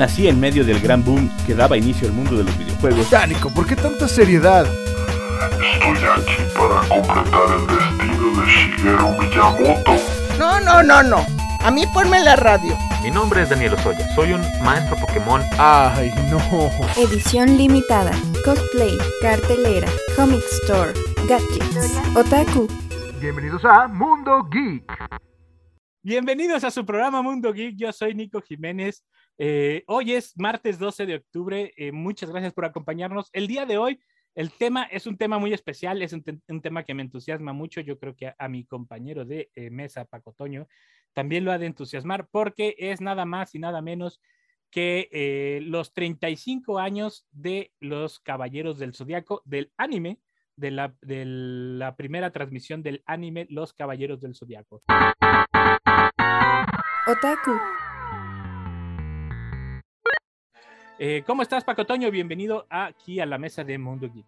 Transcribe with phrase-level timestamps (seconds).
[0.00, 3.10] Nací en medio del gran boom que daba inicio al mundo de los videojuegos.
[3.10, 4.64] Dánico, ¿por qué tanta seriedad?
[4.64, 9.92] Estoy aquí para completar el destino de Shigeru Miyamoto.
[10.38, 11.26] No, no, no, no.
[11.60, 12.74] A mí ponme la radio.
[13.02, 15.42] Mi nombre es Daniel Osoya, soy un maestro Pokémon.
[15.58, 16.40] Ay, no.
[16.96, 18.12] Edición limitada,
[18.42, 20.94] cosplay, cartelera, comic store,
[21.28, 22.66] gadgets, otaku.
[23.20, 24.90] Bienvenidos a Mundo Geek.
[26.02, 27.76] Bienvenidos a su programa Mundo Geek.
[27.76, 29.04] Yo soy Nico Jiménez.
[29.42, 31.72] Eh, hoy es martes 12 de octubre.
[31.78, 33.30] Eh, muchas gracias por acompañarnos.
[33.32, 33.98] El día de hoy,
[34.34, 37.54] el tema es un tema muy especial, es un, te- un tema que me entusiasma
[37.54, 37.80] mucho.
[37.80, 40.68] Yo creo que a, mi compañero de eh, mesa, Paco Toño,
[41.14, 44.20] también lo ha de entusiasmar porque es nada más y nada menos
[44.70, 50.20] que los 35 años de los Caballeros del Zodiaco, del anime,
[50.54, 54.82] de la, de la primera transmisión del anime Los Caballeros del Zodiaco.
[57.08, 57.50] Otaku,
[61.02, 62.10] Eh, ¿Cómo estás, Paco Toño?
[62.10, 64.26] Bienvenido aquí a la mesa de Mundo Geek.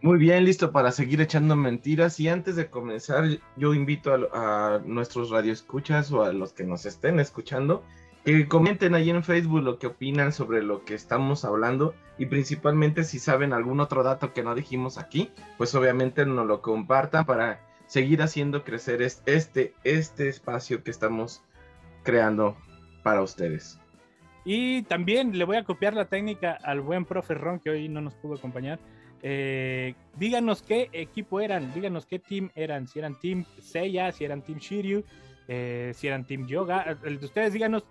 [0.00, 2.18] Muy bien, listo para seguir echando mentiras.
[2.18, 3.24] Y antes de comenzar,
[3.56, 7.84] yo invito a, a nuestros radioescuchas o a los que nos estén escuchando
[8.24, 13.02] que comenten ahí en Facebook lo que opinan sobre lo que estamos hablando y principalmente
[13.02, 17.60] si saben algún otro dato que no dijimos aquí, pues obviamente nos lo compartan para
[17.86, 21.42] seguir haciendo crecer es- este, este espacio que estamos
[22.04, 22.56] creando
[23.02, 23.80] para ustedes.
[24.44, 28.00] Y también le voy a copiar la técnica al buen profe Ron, que hoy no
[28.00, 28.78] nos pudo acompañar.
[29.22, 34.42] Eh, díganos qué equipo eran, díganos qué team eran, si eran Team Seiya, si eran
[34.42, 35.04] Team Shiryu,
[35.46, 36.98] eh, si eran Team Yoga.
[37.04, 37.84] El de ustedes díganos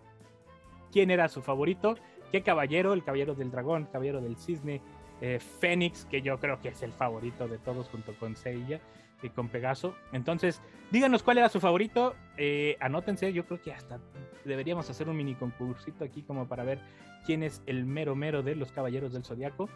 [0.92, 1.96] quién era su favorito,
[2.32, 4.82] qué caballero, el caballero del dragón, caballero del cisne,
[5.22, 8.82] eh, Fénix, que yo creo que es el favorito de todos junto con Seiya
[9.24, 9.96] y con Pegaso.
[10.12, 14.00] Entonces, díganos cuál era su favorito, eh, anótense, yo creo que hasta
[14.46, 16.80] deberíamos hacer un mini concursito aquí como para ver
[17.26, 19.70] quién es el mero mero de los caballeros del zodiaco.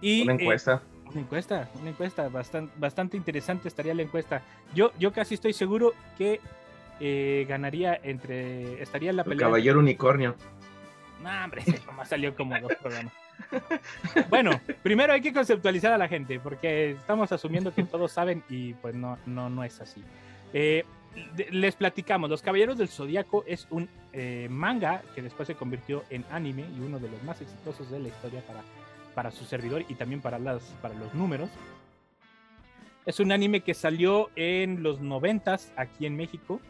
[0.00, 0.82] Y, Una eh, encuesta.
[1.10, 4.42] una encuesta, una encuesta bastante, bastante interesante estaría la encuesta.
[4.74, 6.40] Yo, yo casi estoy seguro que
[7.00, 8.82] eh, ganaría entre.
[8.82, 9.46] Estaría en la el pelea.
[9.46, 10.34] caballero unicornio.
[11.22, 13.12] No, hombre, nomás salió como dos programas.
[14.28, 18.74] Bueno, primero hay que conceptualizar a la gente, porque estamos asumiendo que todos saben y
[18.74, 20.02] pues no, no, no es así.
[20.52, 20.84] Eh,
[21.50, 26.24] les platicamos, Los Caballeros del Zodíaco es un eh, manga que después se convirtió en
[26.30, 28.60] anime y uno de los más exitosos de la historia para,
[29.14, 31.50] para su servidor y también para, las, para los números.
[33.04, 36.60] Es un anime que salió en los noventas aquí en México,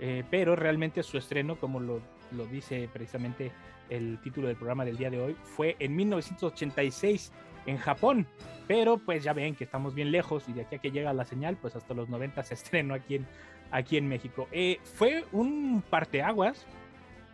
[0.00, 2.00] eh, pero realmente su estreno, como lo,
[2.32, 3.52] lo dice precisamente
[3.90, 7.32] el título del programa del día de hoy, fue en 1986
[7.66, 8.26] en Japón.
[8.66, 11.24] Pero pues ya ven que estamos bien lejos y de aquí a que llega la
[11.24, 13.26] señal, pues hasta los 90 se estrenó aquí en,
[13.70, 14.46] aquí en México.
[14.52, 16.66] Eh, fue un parteaguas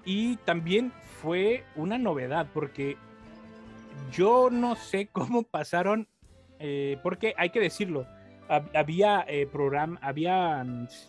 [0.05, 2.97] y también fue una novedad porque
[4.13, 6.07] yo no sé cómo pasaron,
[6.59, 8.07] eh, porque hay que decirlo,
[8.49, 10.65] hab- había eh, programa, había,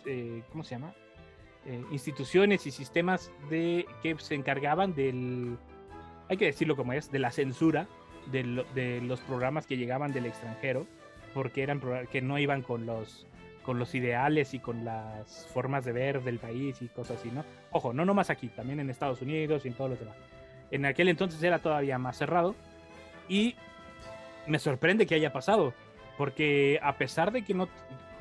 [0.06, 0.92] eh, ¿cómo se llama?
[1.68, 5.58] Eh, instituciones y sistemas de que se encargaban del,
[6.28, 7.88] hay que decirlo como es, de la censura
[8.30, 10.86] de, de los programas que llegaban del extranjero,
[11.34, 13.26] porque eran que no iban con los
[13.64, 17.44] con los ideales y con las formas de ver del país y cosas así, ¿no?
[17.72, 20.16] Ojo, no nomás aquí, también en Estados Unidos y en todos los demás.
[20.70, 22.54] En aquel entonces era todavía más cerrado
[23.28, 23.56] y
[24.46, 25.74] me sorprende que haya pasado,
[26.16, 27.68] porque a pesar de que no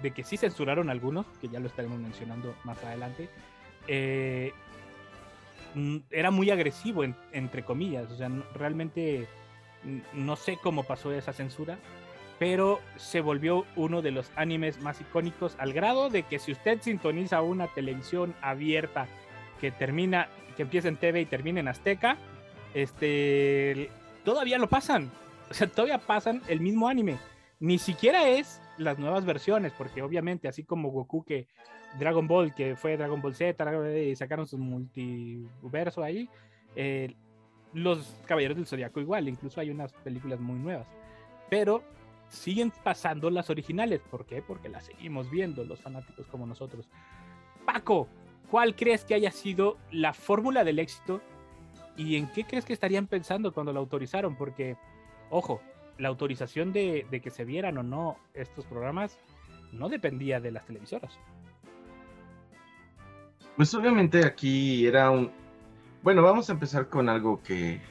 [0.02, 3.30] de que sí censuraron algunos, que ya lo estaremos mencionando más adelante,
[3.88, 4.52] eh,
[5.74, 8.12] mm, era muy agresivo, en- entre comillas.
[8.12, 9.28] O sea, realmente
[10.14, 11.78] no sé cómo pasó esa censura,
[12.40, 16.82] pero se volvió uno de los animes más icónicos al grado de que si usted
[16.82, 19.08] sintoniza una televisión abierta
[19.62, 22.18] que termina, que empieza en TV y termina en Azteca,
[22.74, 23.90] este,
[24.24, 25.10] todavía lo pasan.
[25.50, 27.18] O sea, todavía pasan el mismo anime.
[27.60, 31.48] Ni siquiera es las nuevas versiones, porque obviamente, así como Goku que
[32.00, 33.56] Dragon Ball, que fue Dragon Ball Z,
[34.04, 36.30] y sacaron su multiverso ahí,
[36.76, 37.14] eh,
[37.74, 40.88] los Caballeros del Zodiaco igual, incluso hay unas películas muy nuevas.
[41.50, 41.84] Pero
[42.30, 44.02] siguen pasando las originales.
[44.10, 44.42] ¿Por qué?
[44.42, 46.88] Porque las seguimos viendo los fanáticos como nosotros.
[47.66, 48.08] Paco,
[48.50, 51.22] ¿cuál crees que haya sido la fórmula del éxito
[51.98, 54.36] y en qué crees que estarían pensando cuando la autorizaron?
[54.36, 54.78] Porque,
[55.30, 55.62] ojo,
[55.98, 59.18] la autorización de, que se vieran o no estos programas
[59.72, 61.18] no dependía de las televisoras.
[63.56, 65.32] Pues obviamente aquí era un...
[66.04, 67.82] Bueno, vamos a empezar con algo que,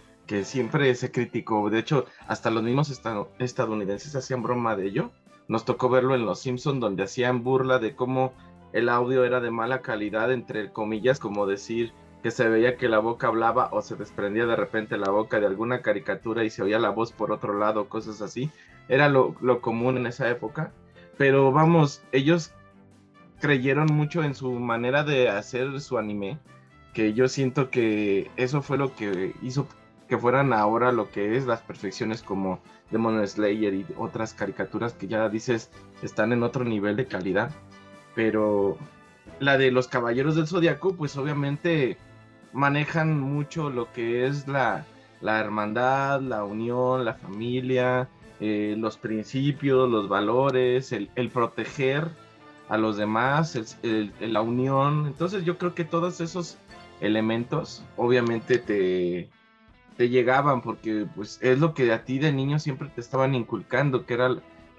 [0.44, 1.68] siempre se criticó.
[1.70, 5.10] De hecho, hasta los mismos esta- estadounidenses hacían broma de ello.
[5.48, 8.32] Nos tocó verlo en Los Simpsons, donde hacían burla de cómo
[8.72, 11.92] el audio era de mala calidad, entre comillas, como decir
[12.24, 15.46] que se veía que la boca hablaba o se desprendía de repente la boca de
[15.46, 18.50] alguna caricatura y se oía la voz por otro lado, cosas así.
[18.88, 20.72] Era lo, lo común en esa época.
[21.18, 22.54] Pero vamos, ellos
[23.40, 26.38] creyeron mucho en su manera de hacer su anime,
[26.94, 29.68] que yo siento que eso fue lo que hizo
[30.08, 32.58] que fueran ahora lo que es las perfecciones como
[32.90, 35.70] Demon Slayer y otras caricaturas que ya dices
[36.02, 37.50] están en otro nivel de calidad.
[38.14, 38.78] Pero
[39.40, 41.98] la de los Caballeros del Zodiaco, pues obviamente
[42.54, 44.86] manejan mucho lo que es la,
[45.20, 48.08] la hermandad, la unión, la familia,
[48.40, 52.08] eh, los principios, los valores, el, proteger
[52.68, 53.76] a los demás,
[54.20, 55.06] la unión.
[55.06, 56.56] Entonces yo creo que todos esos
[57.00, 59.28] elementos obviamente te,
[59.96, 64.06] te llegaban porque pues es lo que a ti de niño siempre te estaban inculcando,
[64.06, 64.36] que era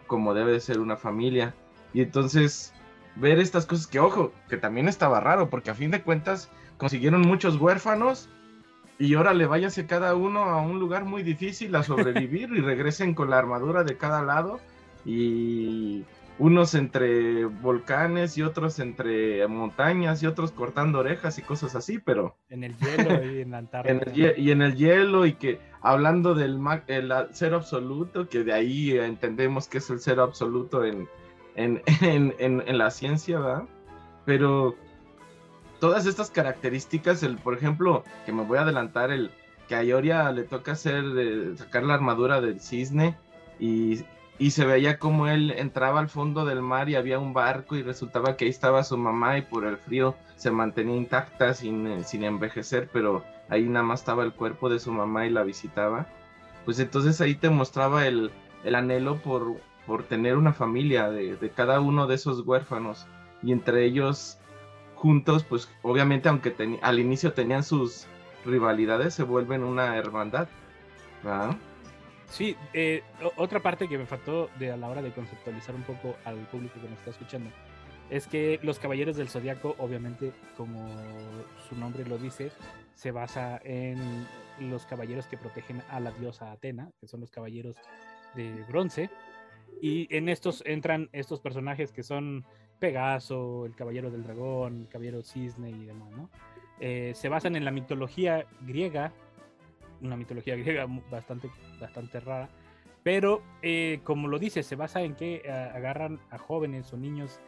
[0.08, 1.54] como debe de ser una familia.
[1.94, 2.74] Y entonces
[3.16, 7.22] ver estas cosas que, ojo, que también estaba raro, porque a fin de cuentas consiguieron
[7.22, 8.30] muchos huérfanos
[8.98, 13.14] y ahora le váyase cada uno a un lugar muy difícil a sobrevivir y regresen
[13.14, 14.60] con la armadura de cada lado
[15.06, 16.04] y
[16.38, 22.36] unos entre volcanes y otros entre montañas y otros cortando orejas y cosas así, pero
[22.50, 23.94] En el hielo y en la Antártida.
[24.14, 28.52] en el y en el hielo y que hablando del el cero absoluto, que de
[28.54, 31.08] ahí entendemos que es el cero absoluto en,
[31.56, 33.64] en, en, en- en la ciencia, ¿verdad?
[34.26, 34.76] Pero
[35.86, 39.30] todas estas características, el, por ejemplo, que me voy a adelantar, el
[39.68, 43.16] que a Ioria le toca hacer de- sacar la armadura del cisne
[43.60, 44.04] y,
[44.40, 47.84] y se veía como él entraba al fondo del mar y había un barco y
[47.84, 52.04] resultaba que ahí estaba su mamá y por el frío se mantenía intacta sin, eh,
[52.04, 56.08] sin envejecer, pero ahí nada más estaba el cuerpo de su mamá y la visitaba.
[56.66, 58.32] Pues entonces ahí te mostraba el,
[58.64, 59.56] el anhelo por,
[59.86, 63.06] por tener una familia de, de cada uno de esos huérfanos
[63.44, 64.40] y entre ellos
[64.96, 68.08] juntos, pues obviamente aunque al inicio tenían sus
[68.46, 70.48] rivalidades, se vuelven una hermandad.
[72.30, 73.04] Sí, eh,
[73.38, 76.80] otra parte que me faltó de a la hora de conceptualizar un poco al público
[76.82, 77.50] que nos está escuchando
[78.10, 80.88] es que los Caballeros del Zodiaco, obviamente, como
[81.68, 82.52] su nombre lo dice,
[82.94, 84.28] se basa en
[84.60, 87.76] los caballeros que protegen a la diosa Atena, que son los caballeros
[88.36, 89.10] de bronce.
[89.82, 92.46] Y en estos entran estos personajes que son
[92.80, 96.30] Pegaso, el Caballero del Dragón, el Caballero Cisne y demás, ¿no?
[96.80, 99.12] Eh, se basan en la mitología griega,
[100.02, 101.50] una mitología griega bastante,
[101.80, 102.50] bastante rara,
[103.04, 107.40] pero eh, como lo dice, se basa en que ah, agarran a jóvenes o niños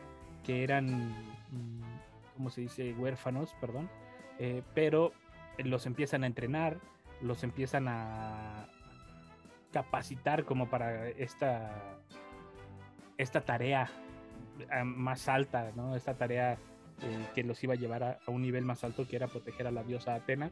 [0.44, 1.10] que eran,
[1.52, 1.82] mm,
[2.36, 2.94] ¿cómo se dice?
[2.94, 3.90] Huérfanos, perdón,
[4.40, 5.12] eh, pero
[5.58, 6.78] los empiezan a entrenar,
[7.22, 8.68] los empiezan a
[9.72, 12.00] capacitar como para esta,
[13.18, 13.90] esta tarea
[14.84, 15.96] más alta, ¿no?
[15.96, 16.54] Esta tarea
[17.02, 19.68] eh, que los iba a llevar a, a un nivel más alto, que era proteger
[19.68, 20.52] a la diosa Atena,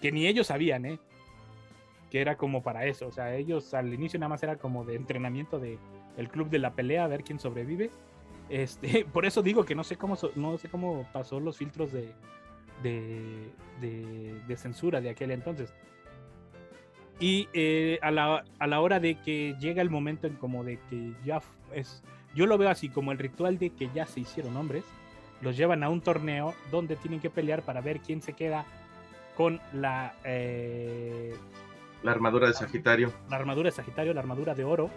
[0.00, 0.98] que ni ellos sabían, ¿eh?
[2.10, 4.94] Que era como para eso, o sea, ellos al inicio nada más era como de
[4.96, 5.78] entrenamiento de
[6.16, 7.90] el club de la pelea, a ver quién sobrevive.
[8.48, 12.12] Este, por eso digo que no sé cómo, no sé cómo pasó los filtros de,
[12.82, 13.50] de,
[13.80, 15.72] de- de censura de aquel entonces.
[17.20, 20.78] Y eh, a, la, a la hora de que llega el momento en como de
[20.90, 21.40] que ya
[21.72, 22.02] es,
[22.34, 24.84] yo lo veo así como el ritual de que ya se hicieron hombres,
[25.40, 28.64] los llevan a un torneo donde tienen que pelear para ver quién se queda
[29.36, 31.34] con la, eh,
[32.02, 33.12] La armadura de Sagitario.
[33.28, 34.90] la armadura de Sagitario, la armadura de oro,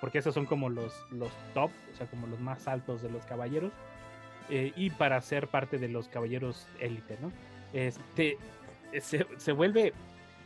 [0.00, 3.24] porque esos son como los, los top, o sea, como los más altos de los
[3.24, 3.72] caballeros,
[4.50, 7.32] eh, y para ser parte de los caballeros élite, ¿no?
[7.72, 8.36] Este,
[9.00, 9.92] se, se vuelve,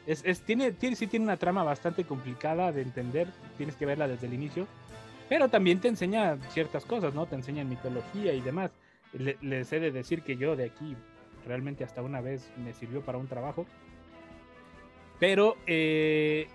[0.07, 3.27] es, es- tiene, tiene, sí tiene una trama bastante complicada de entender,
[3.57, 4.69] tienes que verla desde el inicio,
[5.29, 7.27] pero también te enseña ciertas cosas, ¿no?
[7.27, 8.71] Te enseña mitología y demás.
[9.13, 10.97] Le- les he de decir que yo de aquí
[11.47, 13.67] realmente hasta una vez me sirvió para un trabajo.
[15.19, 16.47] Pero eh,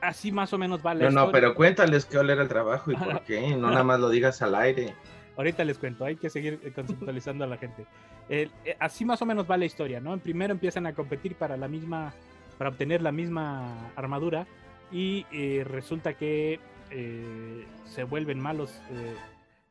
[0.00, 1.32] así más o menos va la No, no, historia.
[1.32, 4.54] pero cuéntales qué era el trabajo y por qué, no nada más lo digas al
[4.54, 4.94] aire.
[5.36, 7.86] Ahorita les cuento, hay que seguir eh, conceptualizando a la gente.
[8.28, 10.16] Eh, así más o menos va la historia, ¿no?
[10.18, 12.12] Primero empiezan a competir para la misma,
[12.58, 14.46] para obtener la misma armadura
[14.92, 16.60] y eh, resulta que
[16.90, 19.14] eh, se vuelven malos, eh,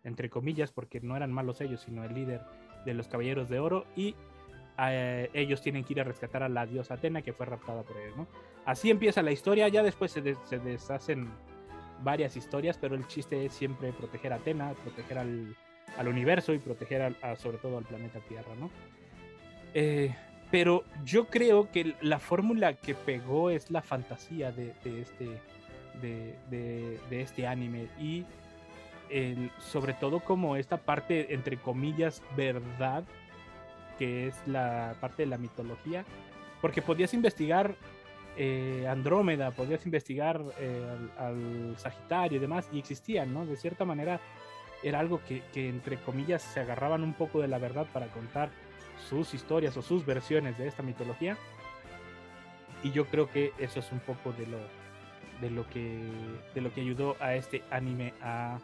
[0.04, 2.42] entre comillas, porque no eran malos ellos, sino el líder
[2.86, 4.16] de los Caballeros de Oro y
[4.80, 7.98] eh, ellos tienen que ir a rescatar a la diosa Atena que fue raptada por
[7.98, 8.28] ellos, ¿no?
[8.66, 11.30] Así empieza la historia, ya después se, des- se deshacen
[12.04, 15.56] varias historias, pero el chiste es siempre proteger a Atena, proteger al,
[15.98, 18.70] al universo y proteger sobre todo al planeta Tierra, ¿no?
[20.52, 25.40] Pero yo creo que la fórmula que pegó es la fantasía de este,
[26.02, 28.26] de, este anime y
[29.60, 33.04] sobre todo como esta parte, entre comillas, verdad,
[33.98, 36.06] que es la parte de la mitología,
[36.62, 37.76] porque podías investigar
[38.38, 40.86] eh, Andrómeda, podías investigar eh,
[41.18, 43.46] al, al Sagitario y demás, y existían, ¿no?
[43.46, 44.22] De cierta manera
[44.84, 48.50] era algo que, que, entre comillas, se agarraban un poco de la verdad para contar
[49.10, 51.38] sus historias o sus versiones de esta mitología.
[52.84, 54.58] Y yo creo que eso es un poco de lo,
[55.42, 56.00] de lo, que,
[56.54, 58.60] de lo que ayudó a este anime a,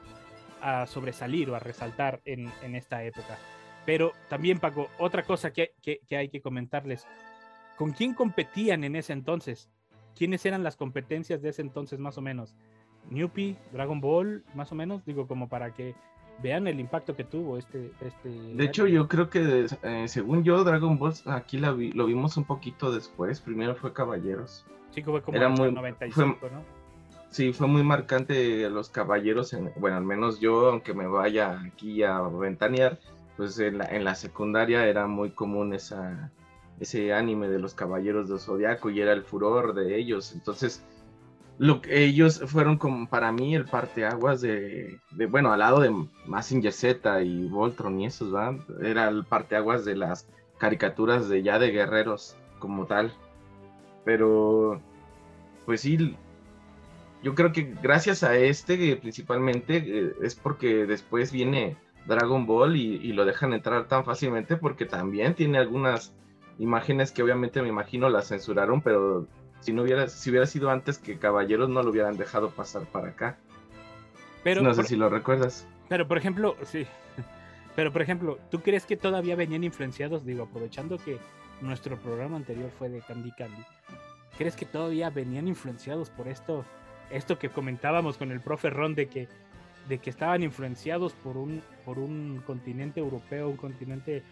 [0.61, 3.37] a sobresalir o a resaltar en, en, esta época.
[3.85, 7.05] Pero también, Paco, otra cosa que, que, que hay que comentarles.
[7.77, 9.69] ¿Con quién competían en ese entonces?
[10.15, 12.55] ¿Quiénes eran las competencias de ese entonces más o menos?
[13.09, 15.93] Newpie, Dragon Ball, más o menos, digo, como para que
[16.41, 17.91] vean el impacto que tuvo este...
[18.01, 22.05] este de hecho, yo creo que, eh, según yo, Dragon Ball, aquí la vi, lo
[22.05, 24.65] vimos un poquito después, primero fue Caballeros.
[24.95, 26.63] Sí, fue como Era muy, 95, fue, ¿no?
[27.29, 32.01] Sí, fue muy marcante los Caballeros, en, bueno, al menos yo, aunque me vaya aquí
[32.01, 32.97] a ventanear,
[33.35, 36.31] pues en la, en la secundaria era muy común esa,
[36.79, 40.81] ese anime de los Caballeros del Zodiaco y era el furor de ellos, entonces
[41.57, 45.93] lo que ellos fueron como para mí el parteaguas de, de bueno, al lado de
[46.25, 48.55] Massinger Z y Voltron y esos, ¿verdad?
[48.81, 53.13] Era el parteaguas de las caricaturas de ya de guerreros como tal.
[54.05, 54.79] Pero,
[55.65, 56.15] pues sí,
[57.23, 62.97] yo creo que gracias a este principalmente eh, es porque después viene Dragon Ball y,
[62.97, 66.13] y, lo dejan entrar tan fácilmente porque también tiene algunas
[66.59, 69.27] imágenes que obviamente me imagino las censuraron, pero
[69.59, 73.09] si no hubiera, si hubiera sido antes que Caballeros no lo hubieran dejado pasar para
[73.09, 73.37] acá.
[74.43, 75.67] Pero, no sé por, si lo recuerdas.
[75.89, 76.85] Pero por ejemplo, sí.
[77.75, 80.23] Pero por ejemplo, ¿tú crees que todavía venían influenciados?
[80.23, 81.17] Digo, aprovechando que
[81.61, 83.63] nuestro programa anterior fue de Candy Candy.
[84.37, 86.65] ¿Crees que todavía venían influenciados por esto?
[87.09, 89.27] Esto que comentábamos con el profe Ron de que,
[89.87, 94.23] de que estaban influenciados por un, por un continente europeo, un continente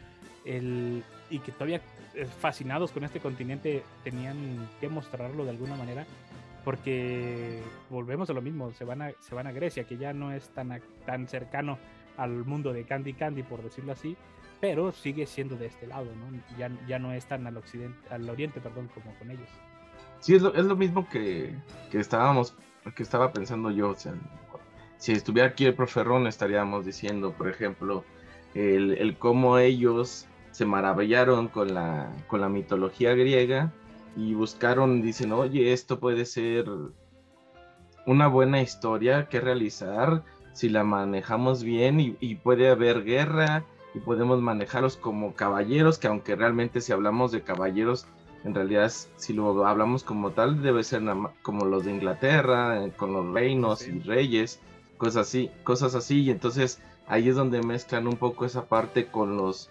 [0.43, 1.81] el, y que todavía
[2.15, 6.05] eh, fascinados con este continente tenían que mostrarlo de alguna manera
[6.63, 10.31] porque volvemos a lo mismo, se van a, se van a Grecia, que ya no
[10.31, 11.77] es tan, tan cercano
[12.17, 14.15] al mundo de Candy Candy, por decirlo así,
[14.63, 16.39] pero sigue siendo de este lado, ¿no?
[16.57, 19.49] Ya, ya no es tan al occidente, al oriente, perdón, como con ellos.
[20.21, 21.53] Sí, es lo, es lo mismo que,
[21.91, 22.55] que estábamos,
[22.95, 24.13] que estaba pensando yo, o sea,
[24.95, 28.05] si estuviera aquí el profe estaríamos diciendo, por ejemplo,
[28.53, 33.73] el, el cómo ellos se maravillaron con la, con la mitología griega
[34.15, 36.67] y buscaron, dicen, oye, esto puede ser
[38.05, 44.41] una buena historia que realizar si la manejamos bien y, puede haber guerra y podemos
[44.41, 48.07] manejarlos como caballeros, que aunque realmente si hablamos de caballeros,
[48.43, 51.03] en realidad si lo hablamos como tal, debe ser
[51.41, 53.91] como los de Inglaterra, con los reinos sí.
[53.95, 54.59] y reyes,
[54.97, 59.37] cosas así, cosas así, y entonces ahí es donde mezclan un poco esa parte con
[59.37, 59.69] los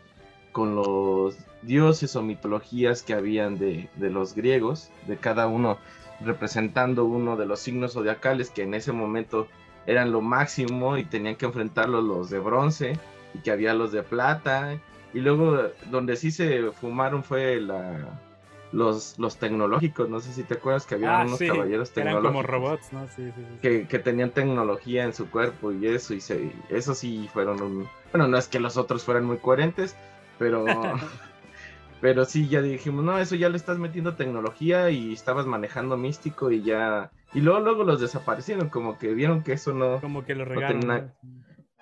[0.52, 5.78] con los dioses o mitologías que habían de, de, los griegos, de cada uno
[6.20, 9.48] representando uno de los signos zodiacales que en ese momento
[9.86, 12.98] eran lo máximo y tenían que enfrentarlos los de bronce
[13.34, 14.78] y que había los de plata.
[15.14, 18.18] Y luego donde sí se fumaron fue la,
[18.72, 22.30] los, los tecnológicos, no sé si te acuerdas que había ah, unos sí, caballeros tecnológicos.
[22.30, 23.06] Eran como robots, ¿no?
[23.08, 27.28] Sí, sí, que, que, tenían tecnología en su cuerpo y eso, y se, eso sí
[27.32, 27.88] fueron un...
[28.10, 29.94] Bueno, no es que los otros fueran muy coherentes,
[30.38, 30.64] pero
[32.02, 36.50] pero sí ya dijimos no eso ya le estás metiendo tecnología y estabas manejando místico
[36.50, 40.34] y ya y luego luego los desaparecieron como que vieron que eso no como que
[40.34, 41.14] lo regaron no tenía...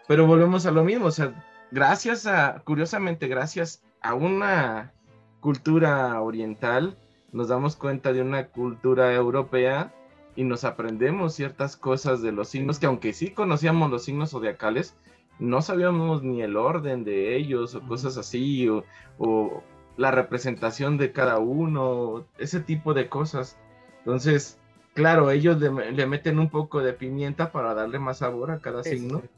[0.07, 4.93] pero volvemos a lo mismo o sea gracias a curiosamente gracias a una
[5.41, 6.97] cultura oriental
[7.33, 9.95] nos damos cuenta de una cultura europea
[10.37, 14.97] y nos aprendemos ciertas cosas de los signos que aunque sí conocíamos los signos zodiacales
[15.41, 18.85] no sabíamos ni el orden de ellos o cosas así, o,
[19.19, 19.63] o,
[19.97, 23.59] la representación de cada uno, ese tipo de cosas.
[23.99, 24.59] Entonces,
[24.95, 28.83] claro, ellos le, le meten un poco de pimienta para darle más sabor a cada
[28.83, 29.29] signo, sí.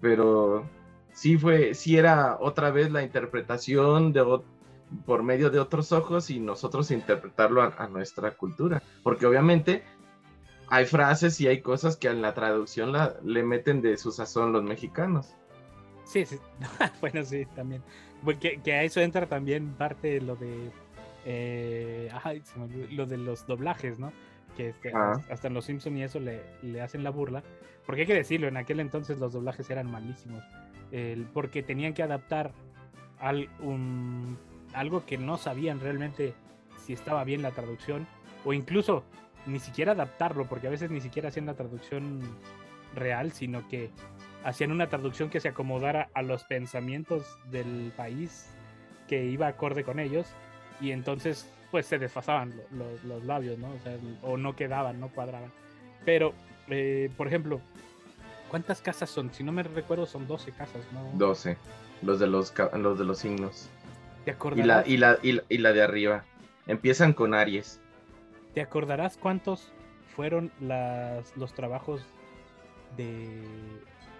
[0.00, 0.68] Pero
[1.12, 4.40] sí fue, sí era otra vez la interpretación de
[5.04, 9.82] por medio de otros ojos y nosotros interpretarlo a, nuestra cultura, porque obviamente
[10.68, 14.52] hay frases y hay cosas que en la traducción la, le meten de su sazón
[14.52, 15.34] los mexicanos.
[16.04, 16.38] Sí, sí.
[17.00, 17.82] bueno, sí, también.
[18.24, 20.72] Porque que a eso entra también parte lo de
[21.24, 22.10] eh,
[22.90, 24.12] lo de los doblajes, ¿no?
[24.58, 25.12] Que este, ah.
[25.30, 27.44] hasta en los Simpsons y eso le, le, hacen la burla.
[27.86, 30.42] Porque hay que decirlo, en aquel entonces los doblajes eran malísimos.
[31.32, 32.50] Porque tenían que adaptar
[33.20, 34.36] al, un,
[34.74, 36.34] algo que no sabían realmente
[36.76, 38.08] si estaba bien la traducción.
[38.44, 39.04] O incluso
[39.46, 42.20] ni siquiera adaptarlo, porque a veces ni siquiera hacían la traducción
[42.96, 43.90] real, sino que
[44.44, 48.50] hacían una traducción que se acomodara a los pensamientos del país
[49.06, 50.26] que iba acorde con ellos
[50.80, 53.68] y entonces pues se desfasaban lo- lo- los labios, ¿no?
[53.70, 55.52] O, sea, o no quedaban, no cuadraban.
[56.04, 56.32] Pero,
[56.68, 57.60] eh, por ejemplo,
[58.50, 59.32] ¿cuántas casas son?
[59.32, 61.10] Si no me recuerdo, son 12 casas, ¿no?
[61.14, 61.56] 12.
[62.02, 63.68] Los de los, los de los signos.
[64.24, 66.24] ¿Te Y acordarás, la, y, la, y, la, y la de arriba.
[66.66, 67.80] Empiezan con Aries.
[68.54, 69.70] ¿te acordarás cuántos
[70.16, 72.02] fueron las, los trabajos
[72.96, 73.40] de,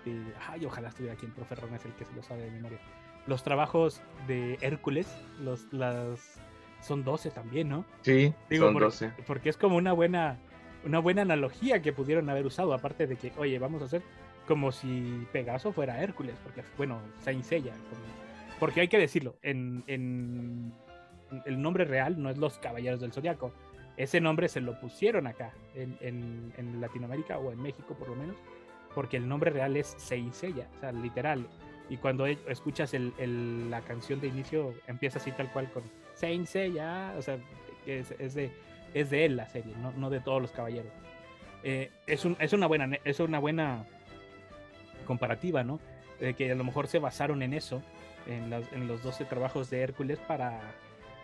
[0.04, 2.50] de- Ay, ojalá estuviera aquí el profe Ron, es el que se lo sabe de
[2.50, 2.78] memoria.
[3.26, 5.08] Los trabajos de Hércules,
[5.40, 6.40] los, las...
[6.80, 7.84] Son 12 también, ¿no?
[8.02, 9.12] Sí, Digo, son por- 12.
[9.26, 10.38] porque es como una buena
[10.84, 14.00] una buena analogía que pudieron haber usado aparte de que oye vamos a hacer
[14.46, 19.82] como si Pegaso fuera Hércules porque bueno Saint Seiya como- porque hay que decirlo en,
[19.88, 20.72] en-
[21.46, 23.52] el nombre real no es los Caballeros del Zodiaco
[23.96, 28.14] ese nombre se lo pusieron acá en, en- en Latinoamérica o en México por lo
[28.14, 28.36] menos
[28.94, 31.44] porque el nombre real es Saint Seiya o sea literal
[31.90, 35.82] y cuando e- escuchas el- el- la canción de inicio empieza así tal cual con
[36.18, 37.38] Saint Seiya o sea
[37.86, 38.50] es, es de
[38.94, 40.90] es de él la serie, no, no de todos los caballeros.
[41.62, 43.84] Eh, es, un- es una buena, es una buena
[45.06, 45.78] comparativa, ¿no?
[46.20, 47.82] De que a lo mejor se basaron en eso,
[48.26, 50.60] en, las- en los 12 trabajos de Hércules para,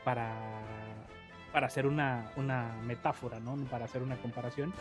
[0.05, 0.35] para,
[1.53, 3.57] para hacer una, una metáfora, ¿no?
[3.71, 4.73] Para hacer una comparación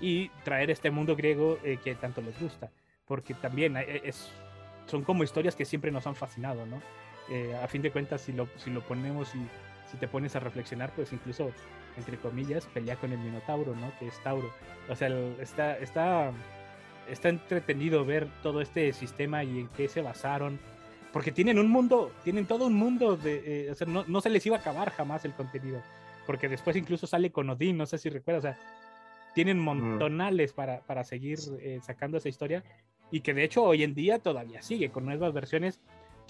[0.00, 2.70] y traer este mundo griego eh, que tanto les gusta,
[3.06, 4.30] porque también eh, es,
[4.86, 6.80] son como historias que siempre nos han fascinado, ¿no?
[7.30, 9.40] Eh, a fin de cuentas, si lo, si lo ponemos y
[9.90, 11.50] si te pones a reflexionar, pues incluso
[11.96, 13.92] entre comillas, pelea con el Minotauro, ¿no?
[13.98, 14.50] Que es Tauro.
[14.88, 16.32] O sea, el- está, está,
[17.08, 20.58] está entretenido ver todo este sistema y en qué se basaron.
[21.12, 23.66] Porque tienen un mundo, tienen todo un mundo de.
[23.66, 25.82] eh, o sea, no, no se les iba a acabar jamás el contenido.
[26.26, 28.44] Porque después incluso sale con Odín, no sé si recuerdas.
[28.44, 28.58] O sea,
[29.34, 32.62] tienen montonales para, para seguir eh, sacando esa historia.
[33.10, 35.80] Y que de hecho hoy en día todavía sigue con nuevas versiones.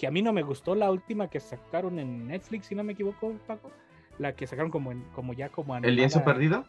[0.01, 2.93] Que a mí no me gustó la última que sacaron en Netflix, si no me
[2.93, 3.69] equivoco, Paco
[4.17, 6.65] la que sacaron como en, como ya como ¿El lienzo animada, perdido?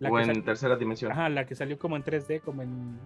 [0.00, 1.12] la ¿O en tercera dimensión?
[1.12, 2.98] Ajá, la que salió como en 3D, como en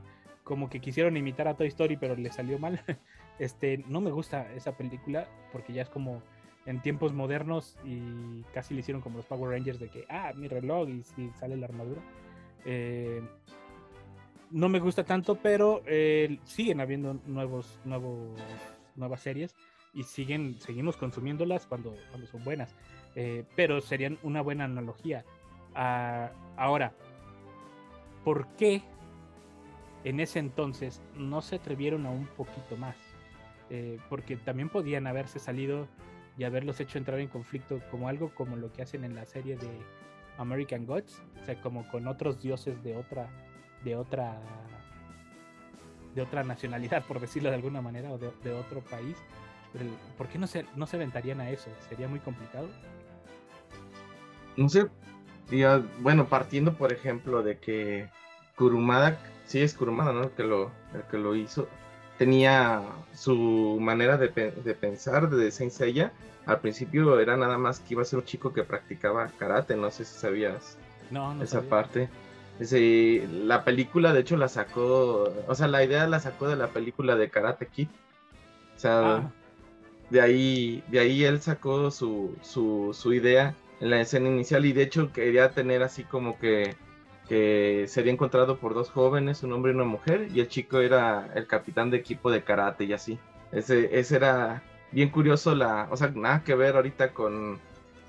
[0.44, 2.80] como que quisieron imitar a Toy Story, pero le salió mal.
[3.38, 6.22] Este, no me gusta esa película porque ya es como
[6.66, 10.46] en tiempos modernos y casi le hicieron como los Power Rangers de que, ah, mi
[10.46, 12.02] reloj y, y sale la armadura.
[12.66, 13.22] Eh,
[14.50, 18.38] no me gusta tanto, pero eh, siguen habiendo nuevos, nuevos,
[19.00, 19.56] nuevas series
[19.92, 22.74] y siguen, seguimos consumiéndolas cuando, cuando son buenas.
[23.16, 25.24] Eh, pero serían una buena analogía.
[25.74, 26.92] Ah, ahora,
[28.24, 28.82] ¿por qué
[30.04, 32.96] en ese entonces no se atrevieron a un poquito más?
[33.70, 35.88] Eh, porque también podían haberse salido
[36.36, 39.56] y haberlos hecho entrar en conflicto como algo como lo que hacen en la serie
[39.56, 39.68] de
[40.38, 43.28] American Gods, o sea, como con otros dioses de otra,
[43.84, 44.40] de otra,
[46.14, 49.26] de otra nacionalidad, por decirlo de alguna manera, o de, de otro país.
[50.16, 51.76] ¿Por qué no se, no se aventarían a eso?
[51.88, 52.76] ¿Sería muy complicado?
[54.56, 54.90] No sé.
[55.98, 58.12] bueno, partiendo, por ejemplo, de que
[58.56, 60.24] Kurumada, sí es Kurumada, ¿no?
[60.24, 61.68] El que lo, el que lo hizo.
[62.16, 66.12] Tenía su manera de, de pensar de Saint Seiya.
[66.44, 69.76] Al principio era nada más que iba a ser un chico que practicaba karate.
[69.76, 70.78] No sé si sabías
[71.10, 71.68] No, no esa sabía.
[71.68, 72.10] parte.
[72.60, 75.32] Ese- la película, de hecho, la sacó.
[75.48, 77.88] O sea, la idea la sacó de la película de Karate Kid.
[78.76, 79.30] O sea, Ah,
[80.10, 84.72] de ahí, de ahí él sacó su, su, su idea en la escena inicial y
[84.72, 86.74] de hecho quería tener así como que,
[87.28, 91.30] que sería encontrado por dos jóvenes, un hombre y una mujer, y el chico era
[91.34, 93.18] el capitán de equipo de karate y así.
[93.52, 97.58] Ese, ese era bien curioso la, o sea, nada que ver ahorita con,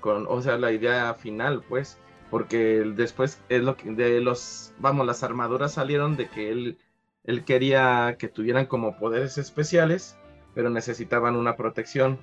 [0.00, 1.98] con, o sea, la idea final, pues,
[2.32, 6.78] porque después es lo que, de los, vamos, las armaduras salieron de que él,
[7.24, 10.16] él quería que tuvieran como poderes especiales
[10.54, 12.18] pero necesitaban una protección.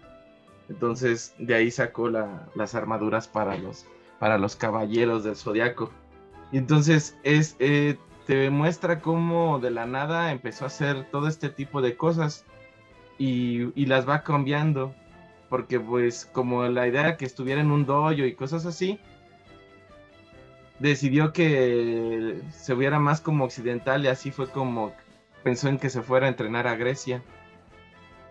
[0.68, 3.86] Entonces de ahí sacó la- las armaduras para los,
[4.20, 5.92] para los caballeros del zodiaco.
[6.52, 11.82] Entonces es, eh, te muestra cómo de la nada empezó a hacer todo este tipo
[11.82, 12.46] de cosas
[13.20, 14.94] y, y las va cambiando.
[15.50, 19.00] Porque pues como la idea era que estuviera en un dojo y cosas así,
[20.80, 24.94] decidió que se viera más como occidental y así fue como
[25.44, 27.22] pensó en que se fuera a entrenar a Grecia.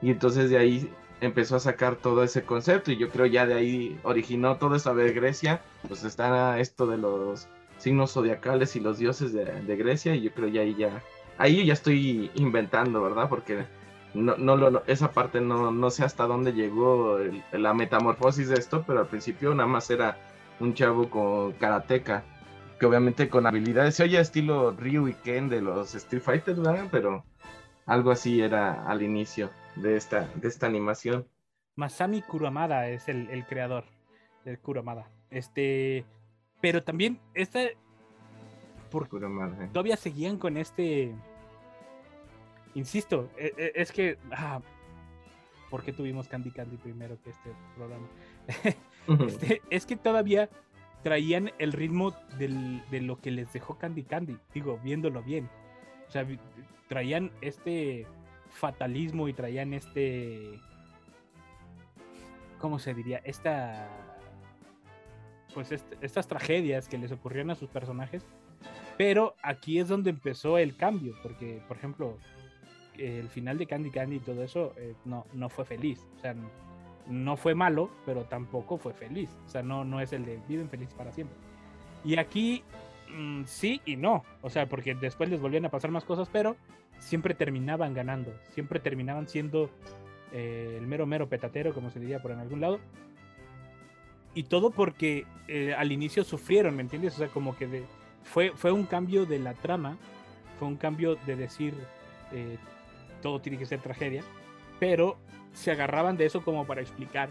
[0.01, 3.55] Y entonces de ahí empezó a sacar todo ese concepto y yo creo ya de
[3.55, 8.99] ahí originó todo eso de Grecia, pues está esto de los signos zodiacales y los
[8.99, 11.03] dioses de, Grecia y yo creo ya ahí ya
[11.39, 13.29] ahí ya estoy inventando, ¿verdad?
[13.29, 13.65] Porque
[14.15, 18.57] no, no lo, esa parte no, no sé hasta dónde llegó el- la metamorfosis de
[18.57, 20.17] esto, pero al principio nada más era
[20.61, 22.25] un chavo con karateca,
[22.79, 26.89] que obviamente con habilidades, se oye estilo Ryu y Ken de los Street Fighters, ¿verdad?
[26.91, 27.25] Pero
[27.87, 31.27] algo así era al inicio de esta, de esta animación.
[31.77, 33.85] Masami Kuramada es el, el creador.
[34.45, 35.09] el Kuromada.
[35.31, 36.05] Este,
[36.61, 37.61] pero también esta
[38.91, 39.69] porque Pura madre.
[39.69, 41.15] todavía seguían con este
[42.75, 44.61] insisto, e- e- es que ah,
[45.71, 48.07] ¿por qué tuvimos Candy Candy primero que este programa?
[49.27, 50.49] Este, es que todavía
[51.03, 55.49] traían el ritmo de lo que les dejó Candy Candy, digo, viéndolo bien.
[56.09, 56.27] O sea,
[56.89, 58.07] traían este
[58.51, 60.59] fatalismo y traían este.
[62.59, 63.21] ¿Cómo se diría?
[63.25, 63.89] Esta.
[65.55, 68.27] Pues est- estas tragedias que les ocurrieron a sus personajes.
[68.97, 72.19] Pero aquí es donde empezó el cambio, porque, por ejemplo,
[72.97, 76.05] el final de Candy Candy y todo eso eh, no, no fue feliz.
[76.17, 76.35] O sea,
[77.09, 79.31] no fue malo, pero tampoco fue feliz.
[79.47, 81.37] O sea, no, no es el de viven felices para siempre.
[82.05, 82.63] Y aquí
[83.11, 84.25] mm, sí y no.
[84.43, 86.57] O sea, porque después les volvían a pasar más cosas, pero
[86.99, 88.33] siempre terminaban ganando.
[88.51, 89.71] Siempre terminaban siendo
[90.33, 92.79] eh, el mero mero petatero, como se diría por en algún lado.
[94.35, 97.15] Y todo porque eh, al inicio sufrieron, ¿me entiendes?
[97.15, 97.85] O sea, como que
[98.23, 99.97] fue, fue un cambio de la trama,
[100.59, 101.75] fue un cambio de decir
[102.33, 102.59] eh,
[103.23, 104.23] todo tiene que ser tragedia,
[104.79, 105.17] pero
[105.53, 107.31] se agarraban de eso como para explicar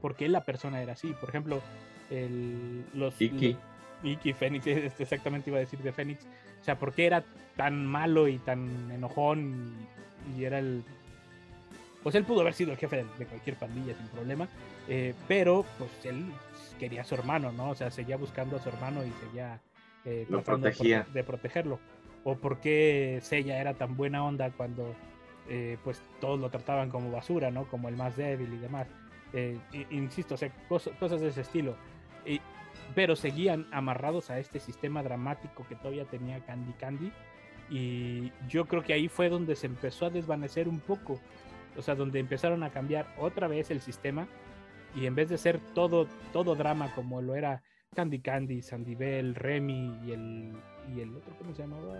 [0.00, 1.14] por qué la persona era así.
[1.20, 1.60] Por ejemplo,
[2.10, 3.56] el, los, Iki.
[4.02, 6.24] Iki Fénix, este, exactamente iba a decir de Fénix.
[6.60, 7.24] O sea, ¿por qué era
[7.56, 9.74] tan malo y tan enojón
[10.36, 10.82] y, y era el...
[12.02, 14.48] Pues él pudo haber sido el jefe de, de cualquier pandilla sin problema,
[14.88, 16.26] eh, pero pues él
[16.78, 17.70] quería a su hermano, ¿no?
[17.70, 19.60] O sea, seguía buscando a su hermano y seguía
[20.04, 21.04] eh, Lo tratando de protegía.
[21.04, 21.78] prote- de protegerlo.
[22.24, 24.94] O por qué Seiya era tan buena onda cuando
[25.48, 27.64] eh, pues todos lo trataban como basura, ¿no?
[27.64, 28.86] Como el más débil y demás.
[29.32, 29.58] Eh,
[29.90, 30.36] insisto,
[30.68, 31.76] cosas de ese estilo.
[32.26, 32.40] Y-
[32.94, 37.12] pero seguían amarrados a este sistema dramático que todavía tenía Candy Candy.
[37.70, 41.20] Y yo creo que ahí fue donde se empezó a desvanecer un poco.
[41.76, 44.26] O sea, donde empezaron a cambiar otra vez el sistema.
[44.94, 47.62] Y en vez de ser todo, todo drama como lo era
[47.94, 50.52] Candy Candy, Sandivel, Remy y el,
[50.94, 51.94] y el otro, ¿cómo se llamaba?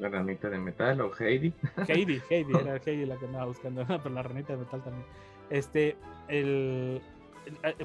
[0.00, 1.52] La ranita de metal o Heidi.
[1.88, 5.06] Heidi, Heidi, era Heidi la que andaba buscando, pero la ranita de metal también.
[5.50, 5.96] Este,
[6.28, 7.00] el,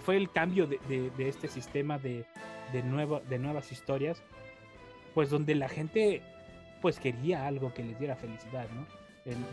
[0.01, 2.25] fue el cambio de, de- este sistema de,
[2.71, 4.23] de, nuevo- de nuevas historias,
[5.13, 6.21] pues donde la gente
[6.81, 8.85] pues quería algo que les diera felicidad, ¿no?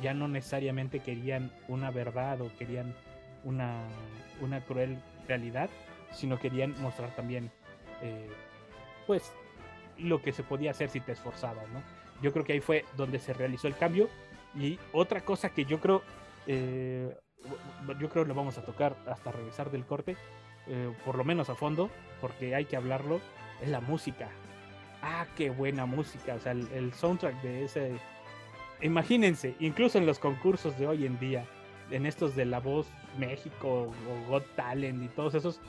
[0.02, 2.94] Ya no necesariamente querían una verdad o querían
[3.42, 3.84] una,
[4.42, 5.70] una cruel realidad,
[6.12, 7.50] sino querían mostrar también,
[8.02, 8.28] eh,
[9.06, 9.32] pues,
[9.98, 11.80] lo que se podía hacer si te esforzabas, ¿no?
[12.22, 14.08] Yo creo que ahí fue donde se realizó el cambio.
[14.54, 16.02] Y otra cosa que yo creo,
[16.46, 17.14] eh,
[17.98, 20.16] yo creo lo vamos a tocar hasta regresar del corte,
[20.66, 23.20] eh, por lo menos a fondo, porque hay que hablarlo,
[23.62, 24.28] es la música.
[25.02, 26.34] Ah, qué buena música.
[26.34, 27.92] O sea, el, el soundtrack de ese.
[28.80, 31.44] Imagínense, incluso en los concursos de hoy en día,
[31.90, 35.60] en estos de La Voz México o Got Talent y todos esos,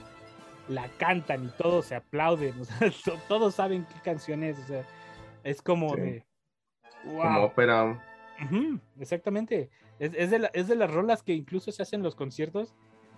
[0.68, 2.54] la cantan y todos se aplauden.
[2.62, 4.58] O sea, to- todos saben qué canción es.
[4.60, 4.84] O sea,
[5.44, 6.02] es como Sí.
[6.02, 6.26] de.
[7.04, 7.44] Como ¡Wow!
[7.48, 8.00] ópera.
[8.44, 9.70] Ujú, exactamente.
[10.00, 12.74] Es, es de la- es de las rolas que incluso se hacen en los conciertos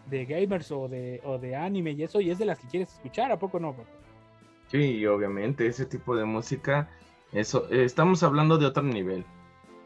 [0.07, 2.93] de gamers o de, o de anime y eso, y es de las que quieres
[2.93, 3.75] escuchar, ¿a poco no?
[4.67, 6.89] Sí, obviamente ese tipo de música,
[7.31, 9.23] eso, eh, estamos hablando de otro nivel.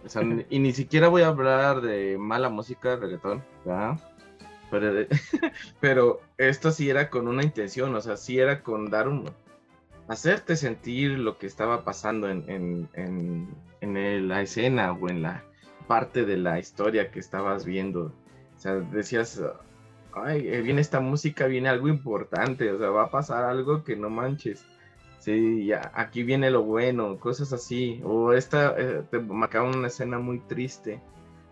[0.05, 3.97] O sea, ni- y ni siquiera voy a hablar de mala música, reggaetón, ¿verdad?
[4.71, 5.07] Pero,
[5.79, 9.29] pero esto sí era con una intención, o sea, sí era con dar un...
[10.09, 13.47] hacerte sentir lo que estaba pasando en, en, en,
[13.81, 15.43] en el- la escena o en la
[15.87, 18.11] parte de la historia que estabas viendo.
[18.57, 19.41] O sea, decías,
[20.13, 23.95] ay, eh, viene esta música, viene algo importante, o sea, va a pasar algo que
[23.95, 24.65] no manches.
[25.19, 28.01] Sí, ya, aquí viene lo bueno, cosas así.
[28.03, 31.01] O esta, eh, te marcaba una escena muy triste,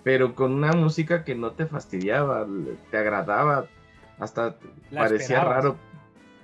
[0.04, 2.48] pero con una música que no te fastidiaba,
[2.92, 3.68] te agradaba,
[4.20, 4.56] hasta
[4.90, 5.64] La parecía esperabas.
[5.64, 5.78] raro.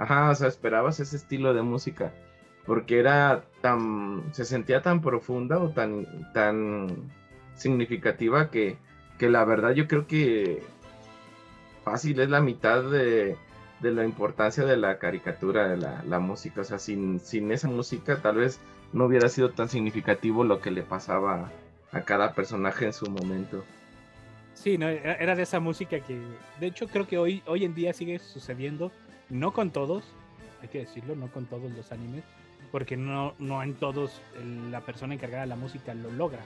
[0.04, 2.12] Ajá, o sea, esperabas ese estilo de música,
[2.66, 7.10] porque era tan, se sentía tan profunda o tan, tan
[7.56, 8.76] significativa que,
[9.18, 10.62] que la verdad yo creo que
[11.86, 13.38] fácil es la mitad de,
[13.80, 16.60] de la importancia de la caricatura, de la, la música.
[16.60, 18.60] O sea, sin, sin esa música tal vez
[18.92, 21.50] no hubiera sido tan significativo lo que le pasaba
[21.94, 23.64] a cada personaje en su momento.
[24.54, 26.20] Sí, no, era, era de esa música que,
[26.60, 28.92] de hecho, creo que hoy, hoy en día sigue sucediendo,
[29.34, 30.04] no con todos,
[30.62, 32.24] hay que decirlo, no con todos los animes,
[32.72, 34.22] porque no, no en todos
[34.72, 36.42] la persona encargada de la música lo logra.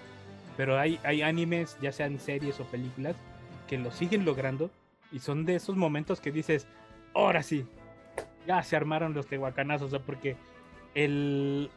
[0.56, 3.16] Pero hay, hay animes, ya sean series o películas,
[3.68, 4.72] que lo siguen logrando
[5.12, 6.66] y son de esos momentos que dices,
[7.14, 7.66] ahora sí,
[8.48, 10.36] ya se armaron los tehuacanazos, o sea, porque
[10.96, 11.70] el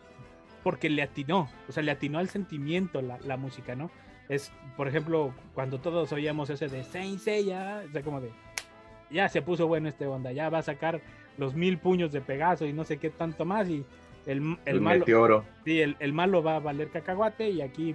[0.63, 3.91] porque le atinó, o sea, le atinó al sentimiento la, la música, ¿no?
[4.29, 8.31] Es, por ejemplo, cuando todos oíamos ese de Saint Seiya, o sea, como de,
[9.11, 11.01] ya se puso bueno este onda, ya va a sacar
[11.39, 13.85] los mil puños de Pegaso y no sé qué tanto más y
[14.27, 15.45] el, el El malo, meteoro.
[15.65, 17.95] sí, el, el malo va a valer cacahuate y aquí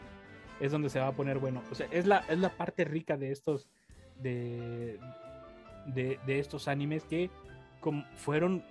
[0.59, 1.61] es donde se va a poner bueno.
[1.71, 3.67] O sea, es la, es la parte rica de estos
[4.21, 4.97] de,
[5.87, 7.29] de, de estos animes que
[7.81, 8.63] com- fueron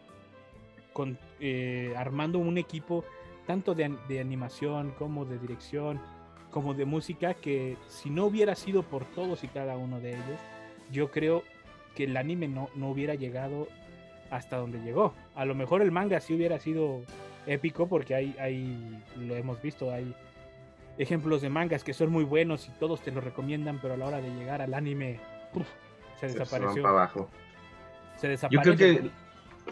[0.93, 3.05] con, eh, armando un equipo
[3.47, 6.01] tanto de, de animación como de dirección,
[6.51, 10.41] como de música, que si no hubiera sido por todos y cada uno de ellos,
[10.91, 11.43] yo creo
[11.95, 13.69] que el anime no, no hubiera llegado
[14.31, 15.15] hasta donde llegó.
[15.35, 17.03] A lo mejor el manga sí hubiera sido
[17.47, 20.15] épico porque hay, hay lo hemos visto, hay
[20.99, 24.07] ejemplos de mangas que son muy buenos y todos te lo recomiendan, pero a la
[24.07, 25.21] hora de llegar al anime
[25.55, 25.67] uf,
[26.21, 26.83] se desapareció.
[26.83, 27.29] para abajo.
[28.17, 28.77] Se Yo desapareció.
[28.77, 29.11] creo que,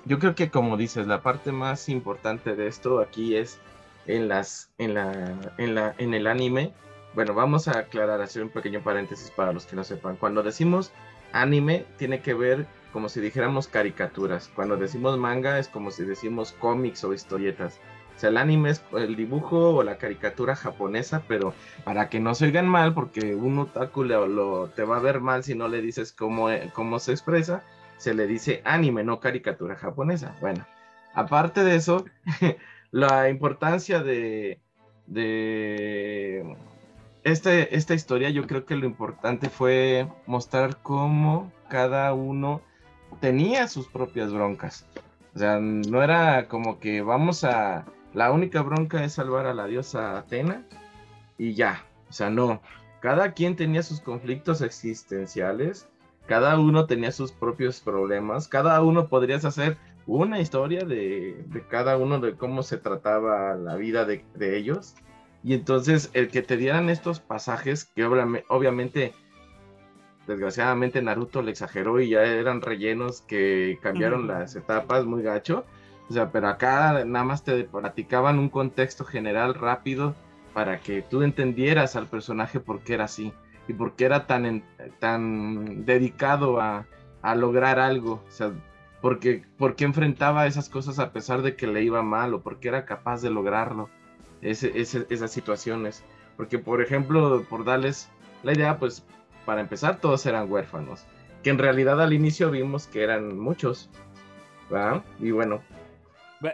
[0.05, 3.61] yo creo que como dices, la parte más importante de esto aquí es
[4.07, 6.73] en las, en la, en la, en el anime.
[7.15, 10.17] Bueno, vamos a aclarar, hacer un pequeño paréntesis para los que no sepan.
[10.17, 10.93] Cuando decimos
[11.33, 14.51] anime, tiene que ver como si dijéramos caricaturas.
[14.55, 17.81] Cuando decimos manga, es como si decimos cómics o historietas.
[18.17, 22.35] O sea, el anime es el dibujo o la caricatura japonesa, pero para que no
[22.35, 25.81] se oigan mal, porque un otaku lo, te va a ver mal si no le
[25.81, 27.65] dices cómo, cómo se expresa,
[27.97, 30.37] se le dice anime, no caricatura japonesa.
[30.41, 30.67] Bueno,
[31.15, 32.05] aparte de eso,
[32.91, 34.61] la importancia de
[37.25, 42.61] este, esta historia, yo creo que lo importante fue mostrar cómo cada uno
[43.21, 44.87] tenía sus propias broncas.
[45.35, 47.87] O sea, no era como que vamos a...
[48.13, 50.67] La única bronca es salvar a la diosa Atena
[51.39, 51.85] y ya.
[52.11, 52.61] O sea, no.
[53.01, 55.89] Cada quien tenía sus conflictos existenciales,
[56.27, 61.97] cada uno tenía sus propios problemas, cada uno podrías hacer una historia de, de cada
[61.97, 64.95] uno de cómo se trataba la vida de, de ellos.
[65.45, 69.13] Y entonces el que te dieran estos pasajes, que obviame- obviamente,
[70.27, 75.65] desgraciadamente Naruto le exageró y ya eran rellenos que cambiaron las etapas muy gacho.
[76.09, 80.15] O sea, pero acá nada más te platicaban un contexto general rápido
[80.53, 83.33] para que tú entendieras al personaje por qué era así
[83.67, 84.65] y por qué era tan, en-
[85.01, 86.87] tan dedicado a,
[87.23, 88.23] a lograr algo.
[88.29, 88.53] O sea,
[89.01, 92.85] porque, porque enfrentaba esas cosas a pesar de que le iba mal o porque era
[92.85, 93.89] capaz de lograrlo,
[94.43, 96.05] ese, ese- esas situaciones.
[96.37, 98.09] Porque, por ejemplo, por darles
[98.43, 99.05] la idea, pues
[99.47, 101.05] para empezar, todos eran huérfanos,
[101.43, 103.89] que en realidad al inicio vimos que eran muchos.
[104.71, 105.03] ¿verdad?
[105.19, 105.61] Y bueno,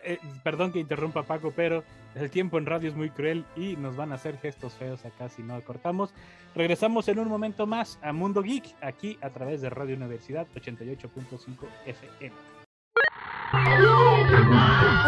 [0.05, 1.85] eh, Perdón que interrumpa Paco, pero
[2.17, 5.29] el tiempo en radio es muy cruel y nos van a hacer gestos feos acá
[5.29, 6.13] si no cortamos.
[6.57, 11.67] Regresamos en un momento más a Mundo Geek, aquí a través de Radio Universidad 88.5
[11.87, 12.35] FM.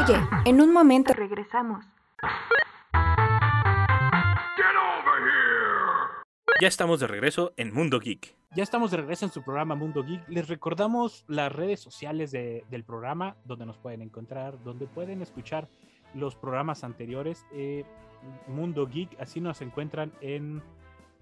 [0.05, 1.85] Oye, en un momento regresamos.
[6.61, 8.37] Ya estamos de regreso en Mundo Geek.
[8.55, 10.29] Ya estamos de regreso en su programa Mundo Geek.
[10.29, 15.69] Les recordamos las redes sociales de- del programa, donde nos pueden encontrar, donde pueden escuchar
[16.15, 17.47] los programas anteriores.
[17.53, 17.85] eh,
[18.49, 20.63] Mundo Geek, así nos encuentran en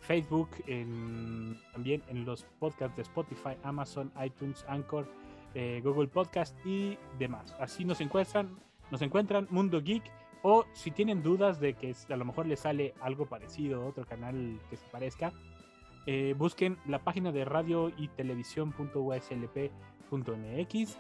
[0.01, 5.07] Facebook, en, también en los podcasts de Spotify, Amazon, iTunes, Anchor,
[5.55, 7.55] eh, Google Podcast y demás.
[7.61, 8.59] Así nos encuentran,
[8.91, 10.03] nos encuentran Mundo Geek.
[10.43, 14.59] O si tienen dudas de que a lo mejor les sale algo parecido, otro canal
[14.71, 15.35] que se parezca,
[16.07, 20.99] eh, busquen la página de radio y televisión.uslp.mx.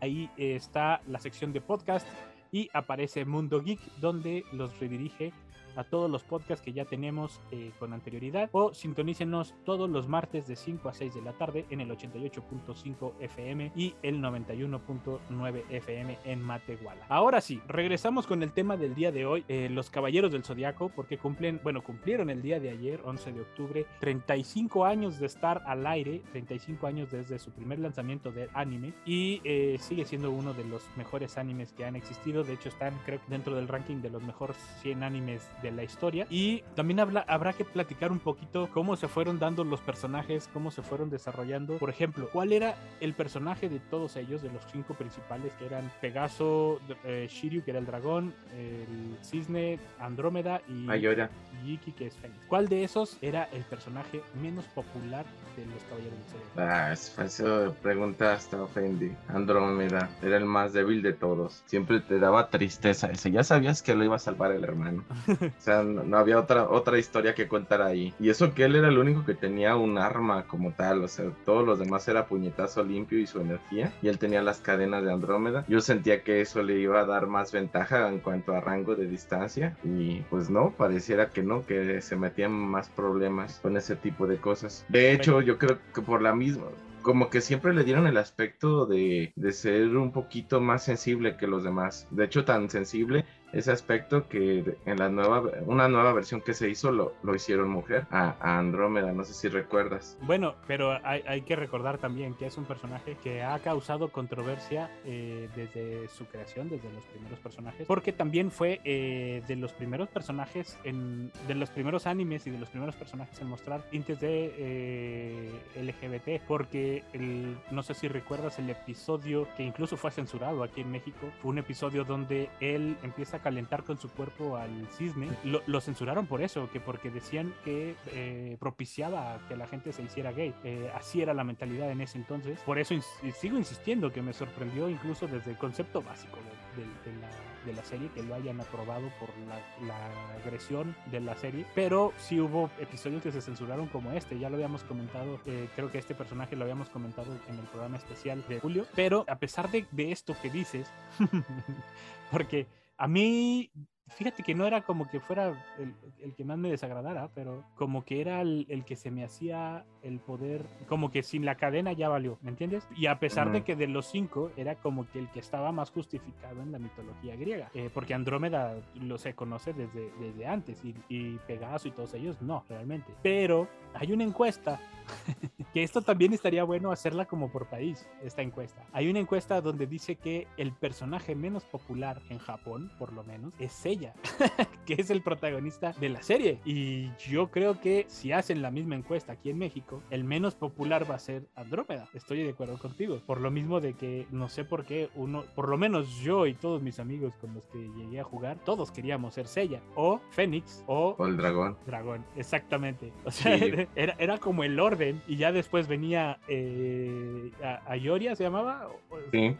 [0.00, 2.06] Ahí está la sección de podcast
[2.52, 5.32] y aparece Mundo Geek, donde los redirige
[5.76, 8.48] a todos los podcasts que ya tenemos eh, con anterioridad.
[8.52, 13.12] O sintonícenos todos los martes de 5 a 6 de la tarde en el 88.5
[13.20, 17.06] FM y el 91.9 FM en Matehuala.
[17.08, 20.90] Ahora sí, regresamos con el tema del día de hoy, eh, los Caballeros del Zodiaco,
[20.90, 25.62] porque cumplen, bueno, cumplieron el día de ayer, 11 de octubre, 35 años de estar
[25.66, 30.54] al aire, 35 años desde su primer lanzamiento del anime y eh, sigue siendo uno
[30.54, 32.44] de los mejores animes que han existido.
[32.44, 36.26] De hecho, están, creo, dentro del ranking de los mejores 100 animes de la historia.
[36.30, 40.70] Y también habla, habrá que platicar un poquito cómo se fueron dando los personajes, cómo
[40.70, 41.78] se fueron desarrollando.
[41.78, 45.90] Por ejemplo, ¿cuál era el personaje de todos ellos, de los cinco principales, que eran
[46.00, 51.30] Pegaso, eh, Shiryu, que era el dragón, el cisne, Andrómeda y Ayora.
[51.64, 52.38] Y Iki, que es Fénix?
[52.46, 55.24] ¿Cuál de esos era el personaje menos popular
[55.56, 56.60] de los Caballeros del Zodiaco?
[56.60, 59.12] Ah, es falso pregunta hasta ofendí.
[59.28, 61.62] Andrómeda era el más débil de todos.
[61.66, 63.30] Siempre te daba tristeza ese.
[63.30, 65.04] Ya sabías que lo iba a salvar el hermano.
[65.40, 68.14] O sea, no, no había otra, otra historia que contar ahí.
[68.18, 71.04] Y eso que él era el único que tenía un arma como tal.
[71.04, 73.92] O sea, todos los demás era puñetazo limpio y su energía.
[74.02, 75.64] Y él tenía las cadenas de Andrómeda.
[75.68, 79.06] Yo sentía que eso le iba a dar más ventaja en cuanto a rango de
[79.06, 79.76] distancia.
[79.84, 84.38] Y pues no, pareciera que no, que se metían más problemas con ese tipo de
[84.38, 84.86] cosas.
[84.88, 86.66] De hecho, yo creo que por la misma
[87.02, 91.46] como que siempre le dieron el aspecto de, de ser un poquito más sensible que
[91.46, 92.06] los demás.
[92.10, 96.68] De hecho, tan sensible ese aspecto que en la nueva una nueva versión que se
[96.68, 100.16] hizo lo, lo hicieron mujer a, Andrómeda no sé si recuerdas.
[100.22, 104.90] Bueno, pero hay, hay que recordar también que es un personaje que ha causado controversia
[105.04, 110.08] eh, desde su creación, desde los primeros personajes, porque también fue eh, de los primeros
[110.08, 114.54] personajes, en, de los primeros animes y de los primeros personajes en mostrar tintes de
[114.58, 120.80] eh, LGBT, porque el, no sé si recuerdas el episodio que incluso fue censurado aquí
[120.80, 125.28] en México, fue un episodio donde él empieza a calentar con su cuerpo al cisne,
[125.44, 130.02] lo, lo censuraron por eso, que porque decían que eh, propiciaba que la gente se
[130.02, 130.54] hiciera gay.
[130.64, 132.58] Eh, así era la mentalidad en ese entonces.
[132.60, 137.10] Por eso ins- sigo insistiendo que me sorprendió incluso desde el concepto básico de, de-
[137.12, 137.28] de la,
[137.66, 141.66] de la serie, que lo hayan aprobado por la, la agresión de la serie.
[141.74, 145.90] Pero sí hubo episodios que se censuraron como este, ya lo habíamos comentado, eh, creo
[145.90, 148.86] que este personaje lo habíamos comentado en el programa especial de Julio.
[148.94, 150.90] Pero a pesar de, de esto que dices,
[152.30, 152.66] porque
[153.00, 153.70] a mí,
[154.08, 158.04] fíjate que no era como que fuera el, el que más me desagradara, pero como
[158.04, 161.94] que era el, el que se me hacía el poder, como que sin la cadena
[161.94, 162.86] ya valió, ¿me entiendes?
[162.94, 165.90] Y a pesar de que de los cinco era como que el que estaba más
[165.90, 170.94] justificado en la mitología griega, eh, porque Andrómeda lo se conoce desde, desde antes y,
[171.08, 173.14] y Pegaso y todos ellos no, realmente.
[173.22, 174.78] Pero hay una encuesta
[175.72, 178.84] que esto también estaría bueno hacerla como por país, esta encuesta.
[178.92, 183.52] Hay una encuesta donde dice que el personaje menos popular en Japón, por lo menos,
[183.58, 184.14] es ella,
[184.86, 186.60] que es el protagonista de la serie.
[186.64, 191.08] Y yo creo que si hacen la misma encuesta aquí en México, el menos popular
[191.10, 192.08] va a ser Andrómeda.
[192.14, 193.20] Estoy de acuerdo contigo.
[193.26, 196.54] Por lo mismo de que no sé por qué uno, por lo menos yo y
[196.54, 200.82] todos mis amigos con los que llegué a jugar, todos queríamos ser Seiya o Fénix
[200.86, 203.12] o o el dragón Dragón, exactamente.
[203.24, 203.72] O sea, Sí.
[203.96, 208.88] era, era como el orden y ya después venía eh, a, Ayoria, se llamaba,
[209.30, 209.56] sí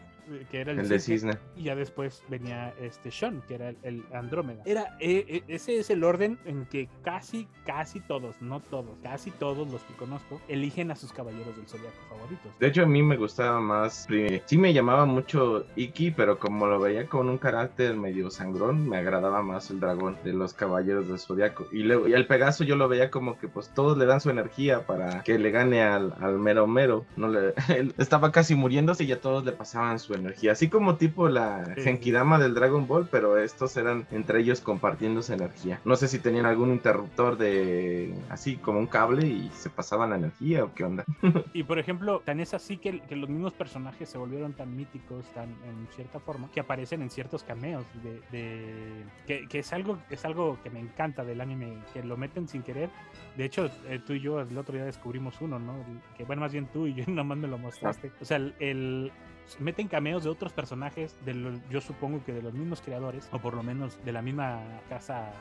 [0.49, 3.77] que era el, el de cisne, y ya después venía este Sean, que era el,
[3.83, 4.61] el Andrómeda.
[4.65, 9.31] Era, eh, eh, ese es el orden en que casi, casi todos, no todos, casi
[9.31, 12.51] todos los que conozco, eligen a sus caballeros del zodiaco favoritos.
[12.59, 14.07] De hecho, a mí me gustaba más.
[14.45, 18.97] Sí, me llamaba mucho Iki, pero como lo veía con un carácter medio sangrón, me
[18.97, 21.67] agradaba más el dragón de los caballeros del zodiaco.
[21.71, 24.29] Y luego, y al Pegaso yo lo veía como que, pues, todos le dan su
[24.29, 27.05] energía para que le gane al, al mero mero.
[27.15, 30.51] No le, él estaba casi muriéndose y ya todos le pasaban su energía.
[30.53, 31.73] Así como tipo la.
[31.77, 35.79] Genkidama del Dragon Ball, pero estos eran entre ellos compartiéndose energía.
[35.85, 40.15] No sé si tenían algún interruptor de así como un cable y se pasaban la
[40.17, 41.03] energía o qué onda.
[41.53, 45.25] Y por ejemplo, tan es así que, que los mismos personajes se volvieron tan míticos,
[45.33, 49.97] tan en cierta forma, que aparecen en ciertos cameos de, de- que, que es algo
[50.09, 52.89] es algo que me encanta del anime, que lo meten sin querer.
[53.37, 55.73] De hecho, eh, tú y yo el otro día descubrimos uno, ¿no?
[56.17, 58.11] Que bueno, más bien tú y yo nomás me lo mostraste.
[58.21, 59.11] O sea, el, el-
[59.59, 63.53] meten cameos de otros personajes, de yo supongo que de los mismos creadores, o por
[63.53, 65.31] lo menos de la misma casa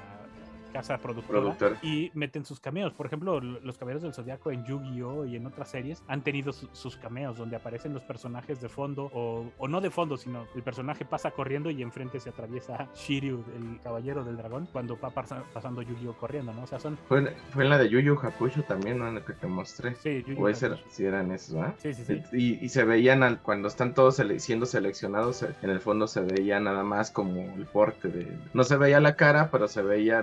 [0.71, 1.79] casa productora, Productora.
[1.83, 2.93] y meten sus cameos.
[2.93, 5.25] Por ejemplo, los caballeros del Zodiaco en Yu-Gi-Oh!
[5.27, 9.11] y en otras series han tenido su- sus cameos donde aparecen los personajes de fondo,
[9.13, 13.45] o, o no de fondo, sino el personaje pasa corriendo y enfrente se atraviesa Shiryu,
[13.57, 16.15] el caballero del dragón, cuando va pasa- pasando Yu-Gi-Oh!
[16.15, 16.63] corriendo, ¿no?
[16.63, 16.97] O sea, son.
[17.09, 19.09] Fue, en- fue en la de Yu Yu Hakusho también, ¿no?
[19.09, 19.95] En la que te mostré.
[19.97, 20.49] Sí, Yu-Gi-Oh!
[20.49, 20.85] Era- Hakusho.
[20.91, 21.75] sí eran esos, ¿verdad?
[21.79, 22.23] Sí, sí, sí.
[22.33, 26.21] Y, y se veían al- cuando están todos sele- siendo seleccionados, en el fondo se
[26.21, 28.39] veía nada más como el porte de...
[28.55, 30.23] No se veía la cara, pero se veía,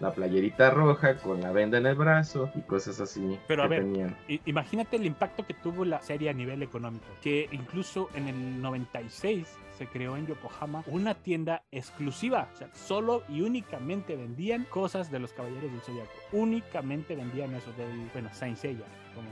[0.00, 3.82] la playerita roja con la venda en el brazo y cosas así Pero, a ver,
[3.82, 4.16] tenían.
[4.46, 9.46] Imagínate el impacto que tuvo la serie a nivel económico, que incluso en el 96
[9.78, 15.20] se creó en Yokohama una tienda exclusiva, o sea, solo y únicamente vendían cosas de
[15.20, 19.28] los Caballeros del Zodiaco, únicamente vendían eso del, bueno, Saint Seiya, como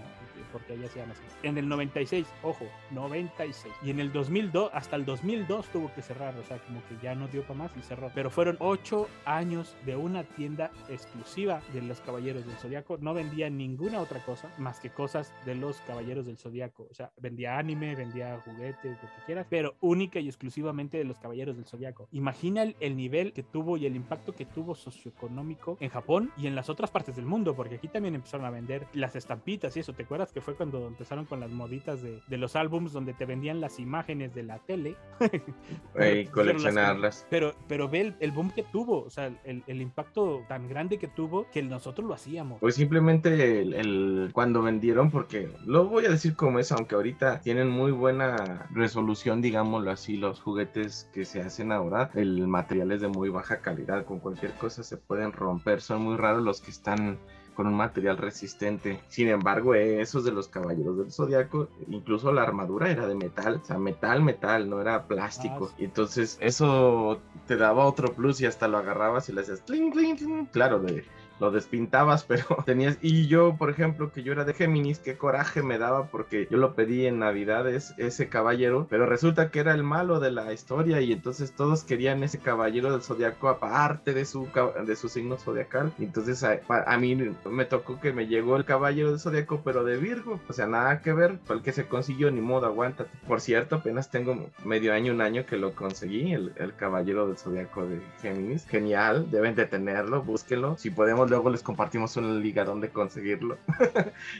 [0.52, 1.22] porque ella se llama así.
[1.42, 3.74] En el 96, ojo, 96.
[3.82, 7.14] Y en el 2002, hasta el 2002 tuvo que cerrar, o sea, como que ya
[7.14, 8.10] no dio para más y cerró.
[8.14, 12.98] Pero fueron ocho años de una tienda exclusiva de los Caballeros del Zodiaco.
[12.98, 16.86] No vendía ninguna otra cosa más que cosas de los Caballeros del Zodiaco.
[16.90, 21.18] O sea, vendía anime, vendía juguetes, lo que quieras, pero única y exclusivamente de los
[21.18, 22.08] Caballeros del Zodiaco.
[22.12, 26.46] Imagina el, el nivel que tuvo y el impacto que tuvo socioeconómico en Japón y
[26.46, 29.80] en las otras partes del mundo, porque aquí también empezaron a vender las estampitas y
[29.80, 29.92] eso.
[29.92, 33.24] ¿Te acuerdas que fue cuando empezaron con las moditas de, de los álbums donde te
[33.24, 34.94] vendían las imágenes de la tele?
[35.18, 35.40] Eh,
[35.94, 37.26] Pero coleccionarlas.
[37.30, 40.98] Pero, pero ve el, el boom que tuvo, o sea, el, el impacto tan grande
[40.98, 42.60] que tuvo que nosotros lo hacíamos.
[42.60, 47.40] Pues simplemente el, el- cuando vendieron, porque lo voy a decir como es, aunque ahorita
[47.40, 53.00] tienen muy buena resolución, digámoslo así, los juguetes que se hacen ahora, el material es
[53.00, 56.72] de muy baja calidad, con cualquier cosa se pueden romper, son muy raros los que
[56.72, 57.18] están
[57.56, 59.00] con un material resistente.
[59.08, 63.60] Sin embargo, eh, esos de los caballeros del zodiaco, incluso la armadura era de metal,
[63.62, 65.70] o sea, metal, metal, no era plástico.
[65.72, 69.90] Ah, entonces eso te daba otro plus y hasta lo agarrabas y le hacías cling,
[69.90, 70.46] cling, cling.
[70.46, 71.04] Claro, de,
[71.40, 72.98] lo despintabas, pero tenías.
[73.02, 76.58] Y yo, por ejemplo, que yo era de Géminis, qué coraje me daba porque yo
[76.58, 81.00] lo pedí en Navidades, ese caballero, pero resulta que era el malo de la historia
[81.00, 84.48] y entonces todos querían ese caballero del zodiaco aparte de su,
[84.86, 85.92] de su signo zodiacal.
[85.98, 89.96] Entonces a, a mí me tocó que me llegó el caballero del zodiaco, pero de
[89.96, 93.10] Virgo, o sea, nada que ver, fue el que se consiguió, ni modo, aguántate.
[93.26, 97.36] Por cierto, apenas tengo medio año, un año que lo conseguí, el, el caballero del
[97.36, 98.66] zodiaco de Géminis.
[98.66, 100.76] Genial, deben de tenerlo, búsquenlo.
[100.78, 103.58] Si podemos, luego les compartimos una liga donde conseguirlo.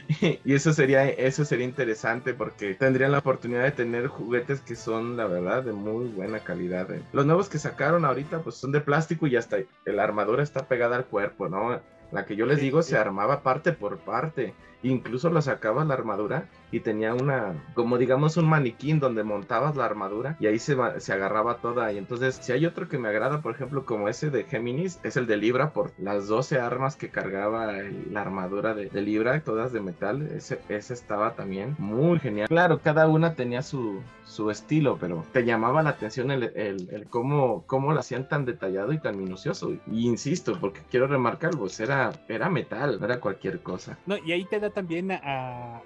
[0.07, 4.75] y, y eso sería, eso sería interesante porque tendrían la oportunidad de tener juguetes que
[4.75, 6.91] son, la verdad, de muy buena calidad.
[6.91, 7.01] eh.
[7.11, 10.95] Los nuevos que sacaron ahorita, pues son de plástico y hasta la armadura está pegada
[10.97, 11.81] al cuerpo, ¿no?
[12.11, 12.91] La que yo les Sí, digo sí.
[12.91, 14.53] se armaba parte por parte.
[14.83, 19.85] Incluso la sacabas la armadura y tenía una, como digamos, un maniquín donde montabas la
[19.85, 21.91] armadura y ahí se, se agarraba toda.
[21.91, 25.17] Y entonces, si hay otro que me agrada, por ejemplo, como ese de Géminis, es
[25.17, 27.71] el de Libra por las 12 armas que cargaba
[28.11, 30.21] la armadura de, de Libra, todas de metal.
[30.21, 32.47] Ese, ese estaba también muy genial.
[32.47, 37.07] Claro, cada una tenía su, su estilo, pero te llamaba la atención el, el, el
[37.07, 39.73] cómo, cómo lo hacían tan detallado y tan minucioso.
[39.91, 43.97] Y insisto, porque quiero remarcar, pues era, era metal, no era cualquier cosa.
[44.05, 45.81] No, y ahí te da también a,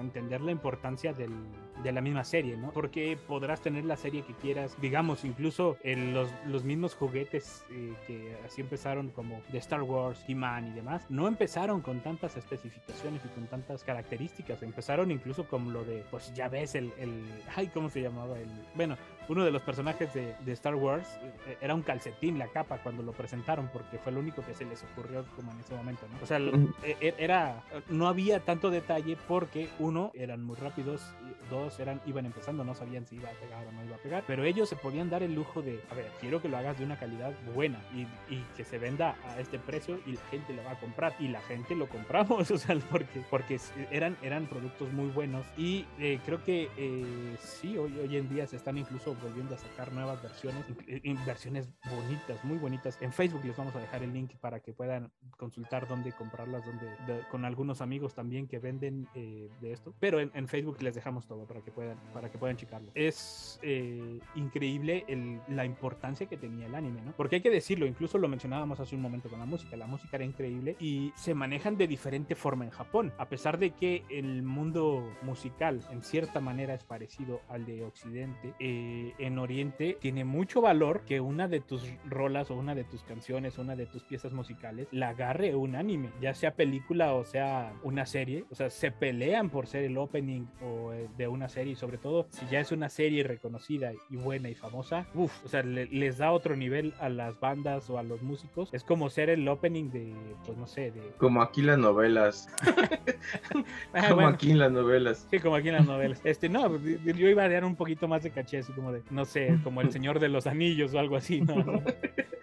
[0.00, 2.70] entender la importancia de la misma serie, ¿no?
[2.72, 8.36] Porque podrás tener la serie que quieras, digamos, incluso los, los mismos juguetes eh, que
[8.44, 13.28] así empezaron como de Star Wars, He-Man y demás, no empezaron con tantas especificaciones y
[13.28, 17.88] con tantas características, empezaron incluso con lo de, pues ya ves, el, el ay, ¿cómo
[17.90, 18.38] se llamaba?
[18.38, 18.96] El, bueno,
[19.28, 21.06] uno de los personajes de, de Star Wars
[21.46, 24.64] eh, era un calcetín, la capa, cuando lo presentaron, porque fue lo único que se
[24.64, 26.18] les ocurrió como en ese momento, ¿no?
[26.22, 26.72] O sea, lo- Ujú.
[26.82, 31.02] e- e- era, no había tanto detalle porque uno, eran muy rápidos,
[31.50, 34.24] dos, eran, iban empezando, no sabían si iba a pegar o no iba a pegar,
[34.26, 36.84] pero ellos se podían dar el lujo de, a ver, quiero que lo hagas de
[36.84, 38.02] una calidad buena y,
[38.34, 41.28] y que se venda a este precio y la gente lo va a comprar y
[41.28, 43.58] la gente lo compramos, o sea, porque, porque
[43.90, 48.46] eran, eran productos muy buenos y eh, creo que eh, sí, hoy, hoy en día
[48.46, 52.98] se están incluso volviendo a sacar nuevas versiones, eh, versiones bonitas, muy bonitas.
[53.00, 56.86] En Facebook les vamos a dejar el link para que puedan consultar dónde comprarlas, dónde,
[57.06, 59.94] de- con algunos amigos también que venden eh, de esto.
[60.00, 62.90] Pero en, Facebook les dejamos todo para que puedan, para que puedan checarlo.
[62.94, 65.04] Es eh, increíble
[65.48, 67.12] la importancia que tenía el anime, ¿no?
[67.12, 69.76] Porque hay que decirlo, incluso lo mencionábamos hace un momento con la música.
[69.76, 73.12] La música era increíble y se manejan de diferente forma en Japón.
[73.18, 78.54] A pesar de que el mundo musical en cierta manera es parecido al de Occidente,
[78.58, 83.02] eh, en Oriente tiene mucho valor que una de tus rolas o una de tus
[83.04, 87.24] canciones o una de tus piezas musicales la agarre un anime, ya sea película o
[87.24, 88.44] sea una serie.
[88.50, 92.26] O sea, se pelean por ser el opening o eh, de una serie sobre todo
[92.30, 96.18] si ya es una serie reconocida y buena y famosa, uff, o sea, le- les
[96.18, 98.68] da otro nivel a las bandas o a los músicos.
[98.72, 101.00] Es como ser el opening de, pues no sé, de...
[101.18, 102.48] Como aquí las novelas.
[103.94, 104.28] Ah, Como bueno.
[104.30, 105.26] aquí en las novelas.
[105.30, 106.20] Sí, como aquí en las novelas.
[106.24, 109.24] Este, no, yo iba a dar un poquito más de caché, así como de, no
[109.24, 111.56] sé, como el Señor de los Anillos o algo así, ¿no?
[111.56, 111.82] ¿No?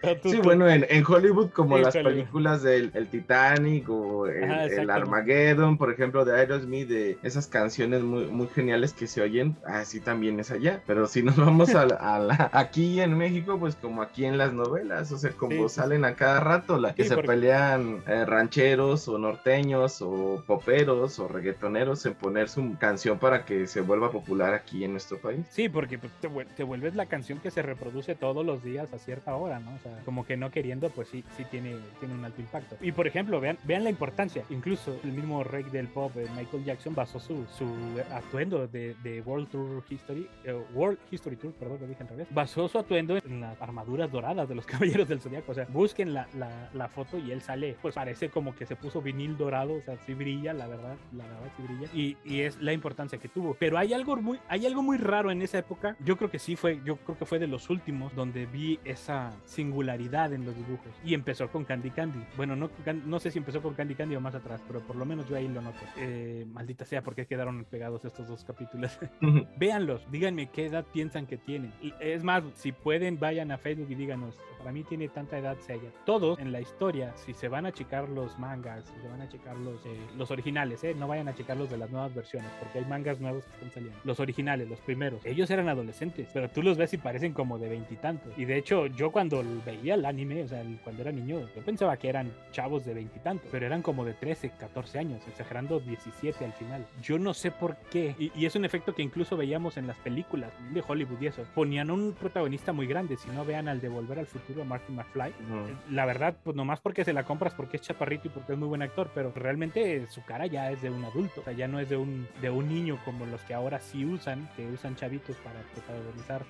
[0.02, 2.12] Pero tú- Sí, tú- bueno, en, en Hollywood, como Sí, las Hollywood.
[2.12, 4.92] películas del el Titanic o el, Ajá, el exactamente.
[4.92, 9.98] Armageddon, por ejemplo, de Aerosmith, de esas canciones muy, muy geniales que se oyen, así
[10.00, 10.82] también es allá.
[10.86, 14.36] Pero si nos vamos a, la- a la- aquí en México, pues como aquí en
[14.38, 18.02] las novelas, o sea, como Sí, salen a cada rato, la que se porque- pelean
[18.06, 23.80] eh, rancheros o norteños o poperos o reggaetoneros en poner su canción para que se
[23.80, 25.40] vuelva popular aquí en nuestro país.
[25.50, 28.92] Sí, porque pues, te, vuel- te vuelves la canción que se reproduce todos los días
[28.92, 29.74] a cierta hora, ¿no?
[29.74, 32.76] O sea, como que no queriendo, pues sí, sí tiene, tiene un alto impacto.
[32.80, 34.44] Y por ejemplo, vean, vean la importancia.
[34.50, 37.66] Incluso el mismo rey del pop, eh, Michael Jackson, basó su, su
[38.12, 42.28] atuendo de, de World Tour History, eh, World History Tour, perdón, lo dije en revés.
[42.30, 45.52] Basó su atuendo en las armaduras doradas de los caballeros del zodiaco.
[45.52, 48.76] O sea, busquen la, la, la foto y él sale, pues parece como que se
[48.76, 51.88] puso vinil dorado, o sea, sí brilla, la verdad, la verdad sí brilla.
[51.94, 53.54] Y, y es la importancia que tuvo.
[53.58, 55.96] Pero hay algo muy, hay algo muy raro en esa época.
[56.00, 59.32] Yo creo que sí fue, yo creo que fue de los últimos donde vi esa
[59.44, 60.92] singularidad en los dibujos.
[61.04, 62.24] Y empezó con Candy Candy.
[62.36, 62.70] Bueno, no,
[63.04, 65.36] no sé si empezó con Candy Candy o más atrás, pero por lo menos yo
[65.36, 65.80] ahí lo noto.
[65.96, 68.98] Eh, maldita sea, porque quedaron pegados estos dos capítulos.
[69.56, 71.72] Véanlos, díganme qué edad piensan que tienen.
[71.82, 75.56] Y es más, si pueden, vayan a Facebook y díganos, para mí tiene tanta edad
[75.60, 75.90] Seiya.
[76.04, 79.28] Todos en la historia, si se van a checar los mangas, si se van a
[79.28, 82.50] checar los, eh, los originales, eh, no vayan a checar los de las nuevas versiones,
[82.58, 83.98] porque hay mangas nuevos que están saliendo.
[84.04, 87.68] Los originales, los primeros, ellos eran adolescentes, pero tú los ves y parecen como de
[87.68, 88.32] veintitantos.
[88.36, 91.96] Y, de hecho, yo cuando veía el anime, o sea, cuando era niño, yo pensaba
[91.96, 96.52] que eran chavos de veintitantos, pero eran como de 13, 14 años, exagerando 17 al
[96.52, 96.86] final.
[97.02, 99.98] Yo no sé por qué, y, y es un efecto que incluso veíamos en las
[99.98, 101.44] películas de Hollywood y eso.
[101.54, 105.30] Ponían un protagonista muy grande, si no vean al de Volver al Futuro, Martin McFly.
[105.30, 105.76] Ujú.
[105.90, 108.68] La verdad, pues nomás porque se la compras porque es chaparrito y porque es muy
[108.68, 111.80] buen actor, pero realmente su cara ya es de un adulto, o sea, ya no
[111.80, 115.36] es de un, de un niño como los que ahora sí usan, que usan chavitos
[115.36, 115.60] para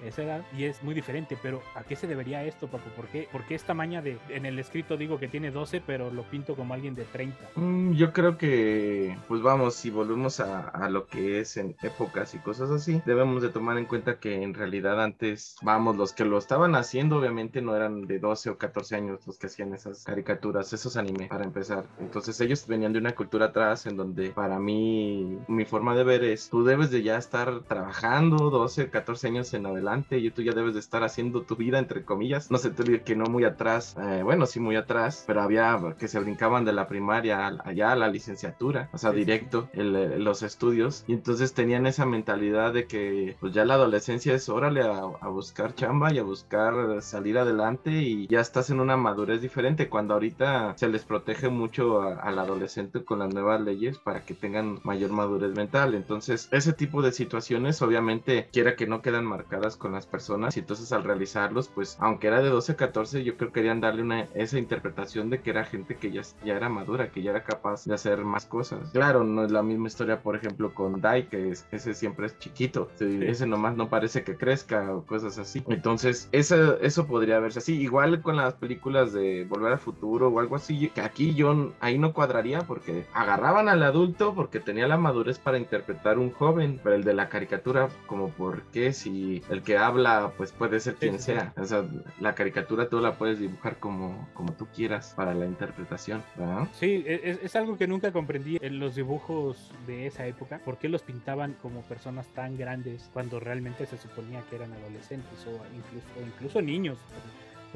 [0.02, 2.90] esa edad, y es muy diferente, pero ¿a qué se debería esto, Paco?
[2.90, 6.10] ¿Por qué, por qué esta maña de, en el escrito digo que tiene 12, pero
[6.10, 7.50] lo pinto como alguien de 30?
[7.54, 12.34] Mm, Yo creo que, pues vamos, si volvemos a, a lo que es en épocas
[12.34, 16.24] y cosas así, debemos de tomar en cuenta que en realidad antes, vamos, los que
[16.26, 20.04] lo estaban haciendo obviamente no eran de 12 o 14 años los que hacían esas
[20.04, 21.86] caricaturas, esos anime, para empezar.
[21.98, 26.24] Entonces ellos venían de una cultura atrás en donde para mí, mi forma de ver
[26.24, 30.52] es, tú debes de ya estar trabajando 12, 14 años en adelante y tú ya
[30.52, 32.50] debes de estar haciendo tu vida, entre comillas.
[32.50, 36.08] No sé, tú que no muy atrás, eh, bueno, sí muy atrás, pero había que
[36.08, 39.68] se brincaban de la primaria al- allá a la licenciatura, o sea, Sí, sí, directo,
[39.72, 44.34] el, eh, los estudios, y entonces tenían esa mentalidad de que pues ya la adolescencia
[44.34, 48.80] es órale a, a buscar chamba y a buscar salir adelante y ya estás en
[48.80, 53.98] una madurez diferente, cuando ahorita se les protege mucho al adolescente con las nuevas leyes
[53.98, 59.02] para que tengan mayor madurez mental, entonces ese tipo de situaciones obviamente quiera que no
[59.02, 62.76] quedan marcadas con las personas y entonces al realizarlos pues aunque era de 12 a
[62.76, 66.22] 14 yo creo que querían darle una, esa interpretación de que era gente que ya,
[66.44, 68.90] ya era madura, que ya era capaz de hacer más cosas.
[68.92, 72.38] Claro, no es la misma historia por ejemplo con Dai que es, ese siempre es
[72.38, 75.62] chiquito, Sí, ese nomás no parece que crezca o cosas así.
[75.68, 80.40] Entonces eso, eso podría verse así, igual con las películas de Volver al Futuro o
[80.40, 84.96] algo así, que aquí yo ahí no cuadraría porque agarraban al adulto porque tenía la
[84.96, 89.62] madurez para interpretar un joven, pero el de la caricatura como por qué si el
[89.62, 91.84] que habla pues puede ser quien sí, sea, o sea,
[92.20, 96.68] la caricatura tú la puedes dibujar como, como tú quieras para la interpretación, ¿verdad?
[96.72, 100.58] Sí, e- es, es algo que nunca comprendí en los dibujos de esa época.
[100.64, 105.46] ¿Por qué los pintaban como personas tan grandes cuando realmente se suponía que eran adolescentes
[105.46, 106.98] o incluso, o incluso niños?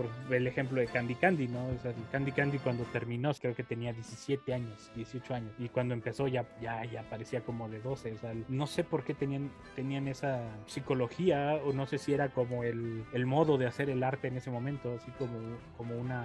[0.01, 1.66] Por el ejemplo de Candy Candy, ¿no?
[1.66, 5.53] O sea, Candy Candy cuando terminó creo que tenía 17 años, 18 años.
[5.59, 8.12] Y cuando empezó ya, ya, ya parecía como de 12.
[8.12, 12.30] O sea, no sé por qué tenían, tenían esa psicología o no sé si era
[12.30, 15.38] como el, el modo de hacer el arte en ese momento, así como,
[15.76, 16.24] como una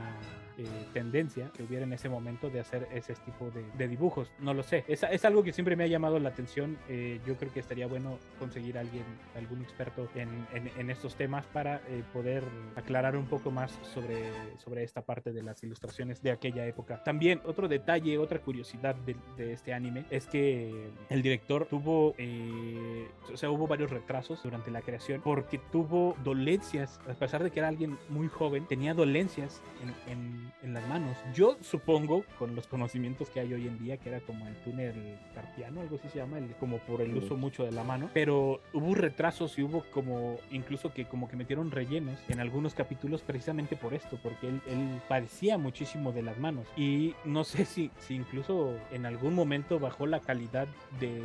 [0.58, 4.32] eh, tendencia que hubiera en ese momento de hacer ese tipo de, dibujos.
[4.40, 4.84] No lo sé.
[4.88, 6.78] Es, es algo que siempre me ha llamado la atención.
[6.90, 9.04] Eh, yo creo que estaría bueno conseguir a alguien,
[9.36, 12.44] algún experto en, en- en estos temas para eh, poder
[12.76, 17.04] aclarar un poco más sobre, sobre esta parte de las ilustraciones de aquella época.
[17.04, 23.08] También otro detalle, otra curiosidad de, de este anime es que el director tuvo, eh,
[23.32, 27.60] o sea, hubo varios retrasos durante la creación porque tuvo dolencias, a pesar de que
[27.60, 31.18] era alguien muy joven, tenía dolencias en, en- en las manos.
[31.34, 34.94] Yo supongo, con los conocimientos que hay hoy en día, que era como el túnel
[35.34, 38.62] carpiano, algo así se llama, el- como por el uso mucho de la mano, pero
[38.74, 43.76] hubo retrasos y hubo como, incluso que como que metieron rellenos en algunos capítulos precisamente
[43.76, 46.68] por esto, porque él, él padecía muchísimo de las manos.
[46.78, 50.68] Y no sé si, si incluso en algún momento bajó la calidad
[51.00, 51.22] de,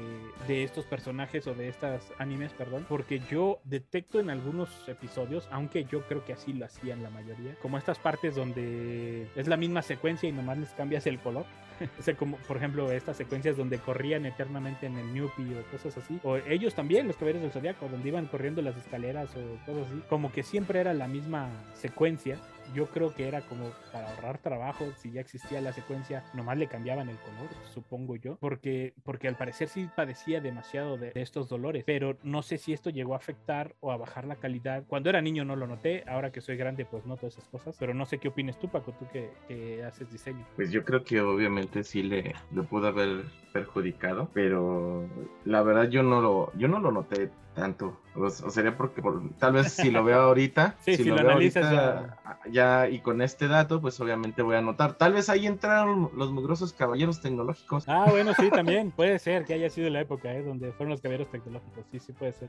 [0.46, 5.84] de estos personajes o de estas animes, perdón, porque yo detecto en algunos episodios, aunque
[5.84, 8.60] yo creo que así lo hacían la mayoría, como estas partes donde
[9.36, 11.46] es la misma secuencia y nomás les cambias el color.
[11.98, 15.96] O sea, como por ejemplo estas secuencias donde corrían eternamente en el Newpie o cosas
[15.96, 16.20] así.
[16.22, 20.02] O ellos también, los caballeros del Zodiaco, donde iban corriendo las escaleras o cosas así.
[20.10, 22.36] Como que siempre era la misma secuencia.
[22.74, 26.68] Yo creo que era como para ahorrar trabajo, si ya existía la secuencia, nomás le
[26.68, 31.84] cambiaban el color, supongo yo, porque, porque al parecer sí padecía demasiado de, estos dolores,
[31.84, 34.84] pero no sé si esto llegó a afectar o a bajar la calidad.
[34.86, 37.94] Cuando era niño no lo noté, ahora que soy grande pues noto esas cosas, pero
[37.94, 40.46] no sé qué opines tú, Paco, tú que, que haces diseño.
[40.56, 45.08] Pues yo creo que obviamente sí le, le pudo haber perjudicado, pero
[45.44, 47.30] la verdad yo no lo, yo no lo noté
[47.60, 48.00] tanto.
[48.14, 51.64] O, sería porque por- tal vez si lo veo ahorita, Sí, si lo veo analizas
[51.64, 52.18] ahorita,
[52.50, 52.88] ya.
[52.88, 54.94] y con este dato, pues obviamente voy a notar.
[54.94, 57.84] Tal vez ahí entraron los mugrosos caballeros tecnológicos.
[57.86, 60.42] Ah, bueno, sí, también puede ser que haya sido la época ¿eh?
[60.42, 61.84] donde fueron los caballeros tecnológicos.
[61.92, 62.48] Sí, sí puede ser.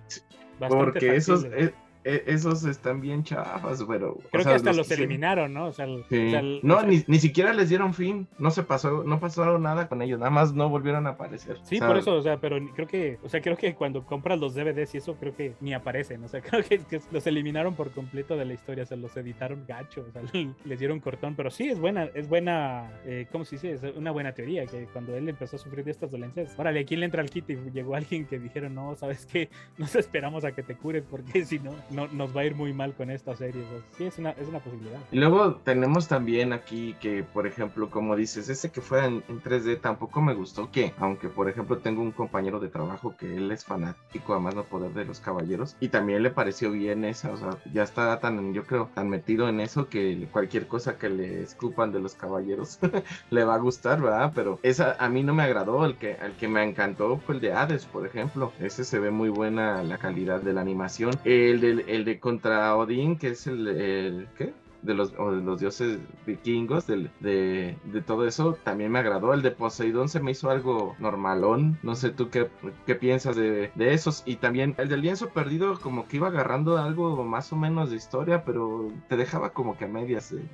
[0.60, 1.74] Bastante Porque esos, eh,
[2.04, 4.14] esos están bien chafas, pero.
[4.14, 5.68] o Creo sea, que hasta los eliminaron, ¿no?
[5.68, 6.28] O sea, el- Sí.
[6.28, 8.28] o sea, el- no, o sea, ni, ni siquiera les dieron fin.
[8.40, 10.20] No se pasó, no pasaron nada con ellos.
[10.20, 11.58] Nada más no volvieron a aparecer.
[11.64, 14.54] Sí, por eso, o sea, pero creo que, o sea, creo que cuando compras los
[14.56, 17.92] DVDs y eso, creo que ni aparecen, o sea, creo que, que los eliminaron por
[17.92, 20.22] completo de la historia, o sea, los editaron gacho, o sea,
[20.66, 23.74] les dieron cortón, pero sí es buena, es buena, eh, ¿cómo se dice?
[23.74, 26.86] Es una buena teoría, que cuando él empezó a sufrir de estas dolencias, órale, ¿a
[26.86, 27.50] quién le entra el kit?
[27.50, 29.50] Y llegó alguien que dijeron, no, ¿sabes qué?
[29.78, 32.74] Nos esperamos a que te cures, porque si no, no, nos va a ir muy
[32.74, 33.64] mal con esta serie,
[33.98, 35.00] sí, es una, es una posibilidad.
[35.12, 39.42] Y luego tenemos también aquí que, por ejemplo, como dices, ese que fue en, en
[39.42, 43.52] 3D tampoco me gustó que, aunque por ejemplo tengo un compañero de trabajo que él
[43.52, 47.32] es fanático a más no poder de los caballeros y también le pareció bien esa,
[47.32, 51.10] o sea, ya está tan, yo creo, tan metido en eso que cualquier cosa que
[51.10, 52.80] le escupan de los caballeros
[53.30, 54.32] le va a gustar, ¿verdad?
[54.36, 57.42] Pero esa a mí no me agradó, el que, el que me encantó fue el
[57.42, 61.62] de Hades, por ejemplo, ese se ve muy buena la calidad de la animación, el
[61.62, 64.54] de, el de contra Odín, que es el, el ¿qué?
[64.82, 69.34] de los, o de los dioses vikingos, de, de todo eso, también me agradó.
[69.34, 71.78] El de Poseidón se me hizo algo normalón.
[71.84, 72.50] No sé tú qué,
[72.86, 74.24] qué piensas de, de esos.
[74.26, 77.98] Y también el del lienzo perdido, como que iba agarrando algo más o menos de
[77.98, 80.50] historia, pero te dejaba como que a medias de-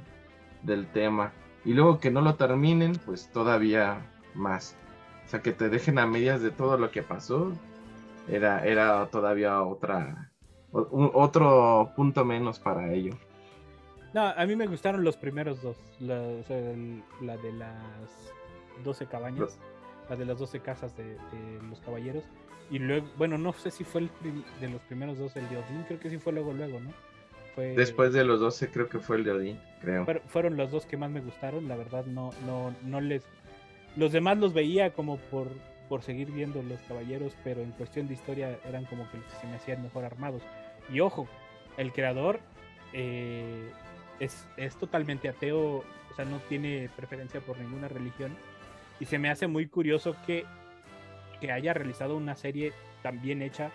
[0.63, 1.32] del tema.
[1.65, 4.75] Y luego que no lo terminen, pues todavía más.
[5.25, 7.51] O sea, que te dejen a medias de todo lo que pasó.
[8.28, 10.26] Era, era todavía otra,
[10.72, 13.13] un- otro punto menos para ello.
[14.13, 15.78] No, a mí me gustaron los primeros dos.
[15.99, 18.34] La, o sea, el- la de las
[18.84, 19.57] 12 cabañas,
[20.09, 22.24] la de las 12 casas de, de los caballeros.
[22.70, 24.09] Y luego, bueno, no sé si fue el
[24.59, 26.91] de los primeros dos el de Odín, creo que sí fue luego, luego, ¿no?
[27.55, 30.05] Fue, Después de los 12 creo que fue el de Odín, creo.
[30.05, 33.24] fuer- fueron los dos que más me gustaron, la verdad no, no, no les...
[33.95, 35.47] Los demás los veía como por,
[35.88, 39.40] por seguir viendo los caballeros, pero en cuestión de historia eran como que los que
[39.40, 40.42] se me hacían mejor armados.
[40.92, 41.28] Y ojo,
[41.78, 42.40] el creador
[42.94, 43.72] eh,
[44.20, 48.36] es, es totalmente ateo, o sea, no tiene preferencia por ninguna religión.
[49.00, 50.46] Y se me hace muy curioso que,
[51.40, 52.74] que haya realizado una serie
[53.04, 53.72] tan bien hecha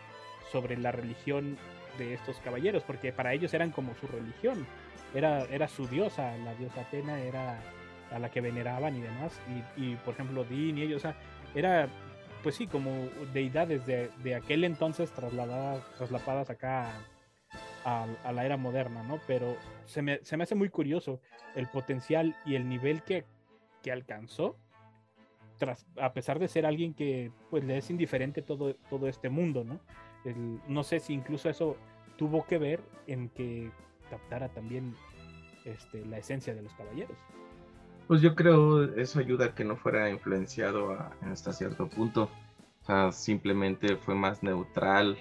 [0.50, 1.56] sobre la religión
[1.98, 4.66] de estos caballeros, porque para ellos eran como su religión,
[5.14, 7.60] era, era su diosa, la diosa Atena era
[8.10, 9.40] a la que veneraban y demás,
[9.76, 11.16] y, y, por ejemplo Odín y ellos, o sea,
[11.54, 11.88] era
[12.42, 12.90] pues sí, como
[13.32, 16.92] deidades de, de aquel entonces trasladadas, traslapadas acá
[17.84, 19.20] a, la era moderna, ¿no?
[19.26, 21.20] Pero se me, se me hace muy curioso
[21.54, 23.24] el potencial y el nivel que,
[23.82, 24.56] que alcanzó,
[25.58, 29.64] tras, a pesar de ser alguien que pues le es indiferente todo, todo este mundo,
[29.64, 29.80] ¿no?
[30.68, 31.76] No sé si incluso eso
[32.16, 33.70] tuvo que ver en que
[34.08, 34.94] captara también
[35.64, 37.16] este, la esencia de los caballeros.
[38.12, 42.24] Pues yo creo eso ayuda a que no fuera influenciado hasta cierto punto.
[42.82, 45.16] O sea, simplemente fue más neutral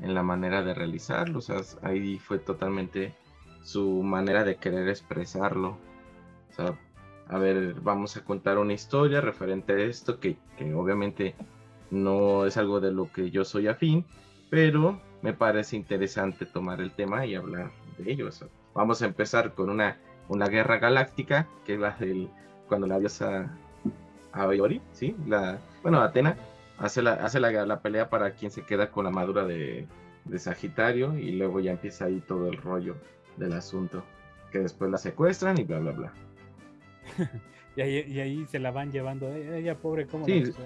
[0.00, 1.38] en la manera de realizarlo.
[1.38, 3.14] O sea, ahí fue totalmente
[3.62, 5.78] su manera de querer expresarlo.
[6.50, 6.78] O sea,
[7.26, 11.34] a ver, vamos a contar una historia referente a esto que, que obviamente
[11.90, 14.04] no es algo de lo que yo soy afín,
[14.50, 18.28] pero me parece interesante tomar el tema y hablar de ello.
[18.28, 19.96] O sea, vamos a empezar con una,
[20.28, 22.28] una guerra galáctica, que es la del,
[22.68, 23.50] cuando la diosa
[24.32, 25.16] Aori, ¿sí?
[25.26, 26.36] La, bueno, Atena,
[26.78, 29.86] hace, la, hace la, la pelea para quien se queda con la madura de,
[30.24, 32.96] de Sagitario y luego ya empieza ahí todo el rollo
[33.36, 34.02] del asunto,
[34.50, 36.12] que después la secuestran y bla, bla, bla.
[37.76, 39.28] Y ahí, y ahí se la van llevando.
[39.28, 40.62] "Eh, Ella, pobre, ¿cómo Sí, hizo?".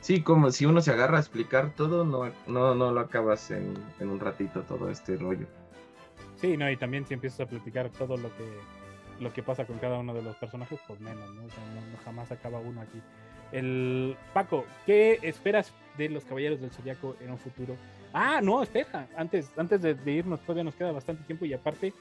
[0.00, 3.74] Sí, como si uno se agarra a explicar todo, no, no, no lo acabas en,
[4.00, 5.46] en un ratito todo este rollo.
[6.42, 8.44] Sí, no, y también si empiezas a platicar todo lo que
[9.20, 11.44] lo que pasa con cada uno de los personajes, pues menos, ¿no?
[11.44, 13.00] O sea, no- no jamás acaba uno aquí.
[13.52, 17.76] El Paco, ¿qué esperas de los Caballeros del Zodiaco en un futuro?
[18.12, 21.92] Ah, no, espera, antes, antes de, de irnos todavía nos queda bastante tiempo y aparte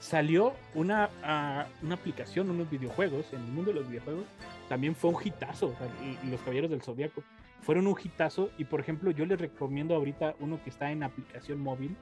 [0.00, 4.24] salió una, ah, una aplicación, unos videojuegos, en el mundo de los videojuegos,
[4.68, 7.22] también fue un hitazo, o sea, y- y los Caballeros del Zodiaco
[7.62, 11.60] fueron un hitazo y por ejemplo yo les recomiendo ahorita uno que está en aplicación
[11.60, 11.94] móvil,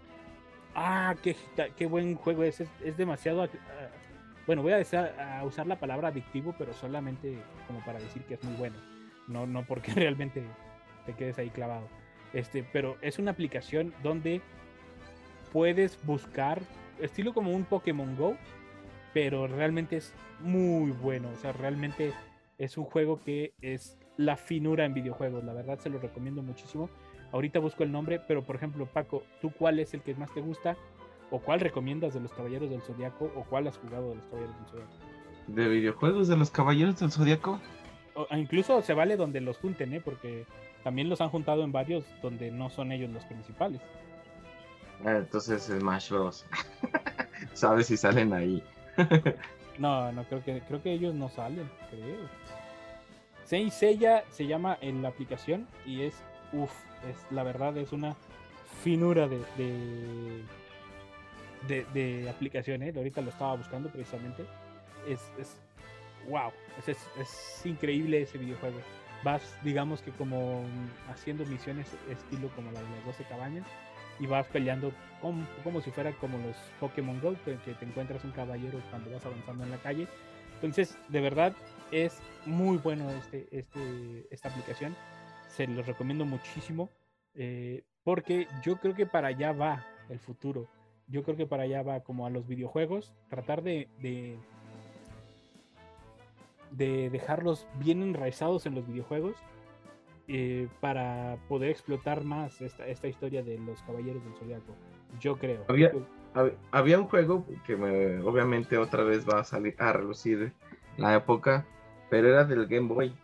[0.78, 1.34] Ah, qué,
[1.74, 2.60] qué buen juego es.
[2.60, 3.42] Es, demasiado.
[3.42, 3.48] ah,
[4.46, 8.44] bueno, voy a, a usar la palabra adictivo, pero solamente como para decir que es
[8.44, 8.76] muy bueno.
[9.26, 10.44] No, no porque realmente
[11.06, 11.88] te quedes ahí clavado.
[12.34, 14.42] Este, pero es una aplicación donde
[15.50, 16.60] puedes buscar,
[17.00, 18.36] estilo como un Pokémon Go,
[19.14, 21.30] pero realmente es muy bueno.
[21.30, 22.12] O sea, realmente
[22.58, 25.42] es un juego que es la finura en videojuegos.
[25.42, 26.90] La verdad se lo recomiendo muchísimo.
[27.36, 30.40] Ahorita busco el nombre, pero por ejemplo, Paco, ¿tú cuál es el que más te
[30.40, 30.76] gusta?
[31.30, 33.30] ¿O cuál recomiendas de los Caballeros del Zodiaco?
[33.36, 34.92] ¿O cuál has jugado de los Caballeros del Zodiaco?
[35.48, 37.60] ¿De videojuegos de los Caballeros del Zodíaco?
[38.14, 40.00] O- o incluso se vale donde los junten, ¿eh?
[40.00, 40.46] Porque
[40.82, 43.80] también los han juntado en varios donde no son ellos los principales.
[45.04, 46.46] Ah, Entonces Smash Bros.
[47.52, 48.62] ¿Sabes si salen ahí?
[49.78, 52.16] No, no creo que creo que ellos no salen, creo.
[53.44, 56.14] Saint Seiya se llama en la aplicación y es
[56.54, 56.72] uff,
[57.08, 58.16] es la verdad es una
[58.82, 60.42] finura de de,
[61.68, 62.92] de, de aplicación, ¿eh?
[62.96, 64.44] Ahorita lo estaba buscando precisamente.
[65.06, 65.56] Es, es
[66.28, 66.50] wow,
[66.86, 68.78] es, es, increíble ese videojuego.
[69.24, 70.64] Vas, digamos que como
[71.10, 73.66] haciendo misiones estilo como la de las 12 cabañas
[74.18, 78.24] y vas peleando como, como si fuera como los Pokémon Go, que, que te encuentras
[78.24, 80.06] un caballero cuando vas avanzando en la calle.
[80.54, 81.54] Entonces, de verdad,
[81.90, 84.96] es muy bueno este, este, esta aplicación.
[85.56, 86.90] Se los recomiendo muchísimo
[87.34, 90.66] eh, porque yo creo que para allá va el futuro.
[91.08, 94.36] Yo creo que para allá va como a los videojuegos, tratar de, de,
[96.72, 99.36] de dejarlos bien enraizados en los videojuegos
[100.28, 104.74] eh, para poder explotar más esta, esta historia de los Caballeros del Zodiaco.
[105.20, 105.64] Yo creo.
[105.68, 105.92] Había-
[106.34, 110.52] Hab- Había un juego que me- obviamente otra vez va a salir a relucir
[110.98, 111.64] la época,
[112.10, 113.14] pero era del Game Boy.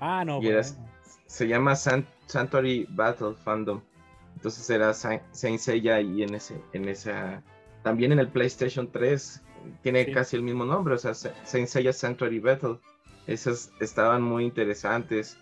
[0.00, 0.93] Ah, no, y era- bueno.
[1.26, 3.80] Se llama San- Sanctuary Battle Fandom.
[4.36, 7.42] Entonces era Sa- Saint Seiya y en ese, en esa,
[7.82, 9.42] también en el PlayStation 3
[9.82, 10.12] tiene Sí.
[10.12, 12.78] casi el mismo nombre, o sea, Sa- Saint Seiya Sanctuary Battle.
[13.26, 15.38] Esos estaban muy interesantes.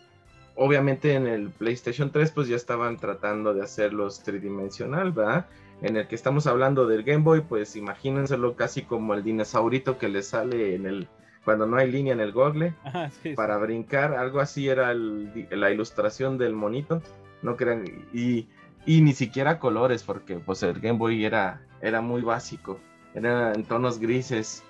[0.55, 5.47] Obviamente en el PlayStation 3 pues ya estaban tratando de hacerlos tridimensional, ¿verdad?
[5.80, 10.09] En el que estamos hablando del Game Boy, pues imagínenselo casi como el dinosaurito que
[10.09, 11.09] le sale en el
[11.45, 13.34] cuando no hay línea en el Google Ajá, sí, sí.
[13.34, 17.03] para brincar, algo así era el la ilustración del monito,
[17.43, 18.47] no crean, y,
[18.86, 22.78] y ni siquiera colores, porque pues el Game Boy era, era muy básico,
[23.14, 24.62] era en tonos grises,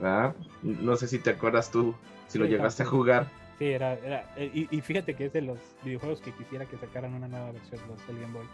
[0.00, 0.34] ¿verdad?
[0.62, 1.94] No sé si te acuerdas tú,
[2.28, 2.90] si lo llegaste a sí.
[2.90, 3.26] jugar,
[3.58, 6.76] Sí, era, era eh, y, y fíjate que es de los videojuegos que quisiera que
[6.76, 8.44] sacaran una nueva versión los del Game Boy.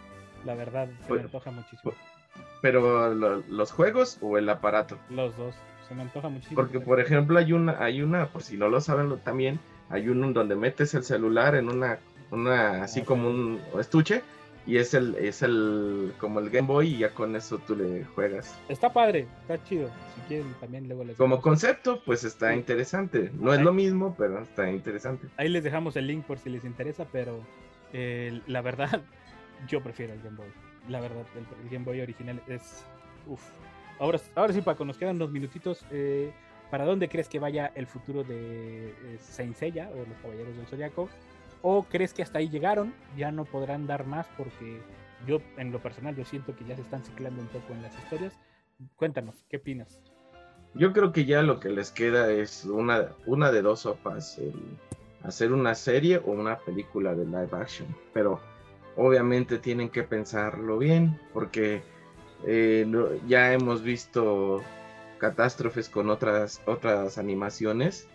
[0.45, 1.93] La verdad, se Pues- me antoja muchísimo.
[2.61, 5.53] pero lo- los juegos o el aparato, Los dos,
[5.87, 6.55] se me antoja muchísimo.
[6.61, 9.59] porque por ejemplo hay una, hay una, por si no lo saben lo- también,
[9.89, 11.99] hay uno donde metes el celular en una,
[12.31, 14.21] una así como un estuche,
[14.65, 18.05] y es el, es el, como el Game Boy, y ya con eso tú le
[18.15, 18.57] juegas.
[18.69, 19.89] Está padre, está chido.
[20.15, 22.59] Si quieren también luego les Como concepto, pues está Sí.
[22.59, 23.29] interesante.
[23.37, 25.27] No es lo mismo, pero está interesante.
[25.35, 27.41] Ahí les dejamos el link por si les interesa, pero
[27.91, 29.01] eh, la verdad,
[29.67, 30.47] yo prefiero el Game Boy.
[30.87, 32.85] La verdad, el, el Game Boy original es...
[33.27, 33.41] Uf.
[34.03, 35.85] Ahora, ahora sí, Paco, nos quedan unos minutitos.
[35.89, 36.33] eh,
[36.69, 41.07] ¿Para dónde crees que vaya el futuro de eh, Seiya o los Caballeros del Zodiaco?
[41.61, 42.93] ¿O crees que hasta ahí llegaron?
[43.15, 44.81] Ya no podrán dar más porque
[45.25, 47.97] yo, en lo personal, yo siento que ya se están ciclando un poco en las
[47.97, 48.37] historias.
[48.97, 50.01] Cuéntanos, ¿qué opinas?
[50.73, 54.37] Yo creo que ya lo que les queda es una, una de dos sopas,
[55.23, 57.87] hacer una serie o una película de live action.
[58.13, 58.41] Pero
[58.97, 61.83] obviamente tienen que pensarlo bien, porque
[62.45, 62.85] eh,
[63.27, 64.61] ya hemos visto
[65.17, 68.07] catástrofes con otras, otras animaciones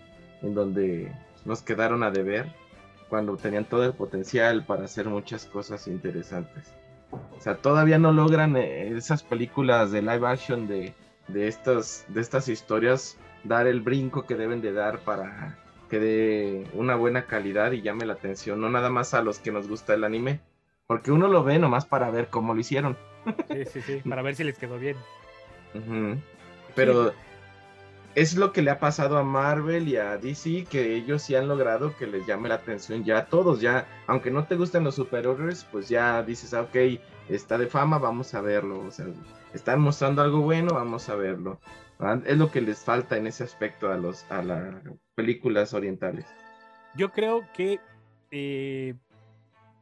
[0.42, 1.12] en donde
[1.44, 2.52] nos quedaron a deber
[3.08, 6.72] cuando tenían todo el potencial para hacer muchas cosas interesantes.
[7.10, 10.94] O sea, todavía no logran eh, esas películas de live action de,
[11.28, 15.56] de, estas, de estas historias dar el brinco que deben de dar para
[15.88, 19.52] que dé una buena calidad y llame la atención, no nada más a los que
[19.52, 20.40] nos gusta el anime,
[20.86, 22.96] porque uno lo ve nomás para ver cómo lo hicieron.
[23.50, 24.96] Sí, sí, sí, para ver si les quedó bien.
[26.74, 27.12] Pero
[28.14, 31.48] es lo que le ha pasado a Marvel y a DC, que ellos sí han
[31.48, 34.96] logrado que les llame la atención ya a todos, ya, aunque no te gusten los
[34.96, 39.06] superhéroes, pues ya dices, ah, ok, está de fama, vamos a verlo, o sea,
[39.54, 41.60] están mostrando algo bueno, vamos a verlo.
[41.98, 42.22] ¿verdad?
[42.26, 44.74] Es lo que les falta en ese aspecto a los a las
[45.14, 46.26] películas orientales.
[46.96, 47.80] Yo creo que
[48.30, 48.94] eh,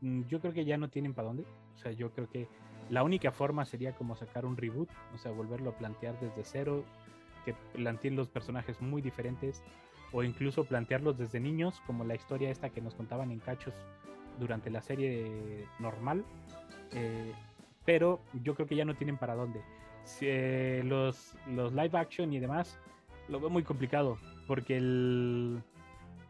[0.00, 1.44] mm, yo creo que ya no tienen para dónde.
[1.74, 2.48] O sea, yo creo que
[2.90, 6.84] la única forma sería como sacar un reboot, o sea, volverlo a plantear desde cero,
[7.44, 9.62] que planteen los personajes muy diferentes,
[10.12, 13.74] o incluso plantearlos desde niños, como la historia esta que nos contaban en cachos
[14.38, 16.24] durante la serie normal.
[16.92, 17.32] Eh,
[17.84, 19.60] pero yo creo que ya no tienen para dónde.
[20.20, 22.78] Eh, los, los live action y demás
[23.28, 25.60] lo veo muy complicado, porque el,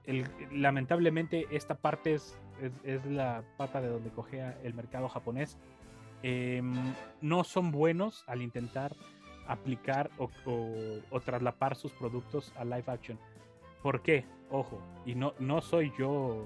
[0.05, 2.39] el- lamentablemente esta parte es,
[2.85, 5.59] es, la pata de donde cogea el mercado japonés.
[6.23, 6.75] Em,
[7.21, 8.95] no son buenos al intentar
[9.47, 13.19] aplicar o, o- o traslapar sus productos a live action.
[13.83, 14.25] ¿Por qué?
[14.51, 16.45] Ojo, y no, no soy yo.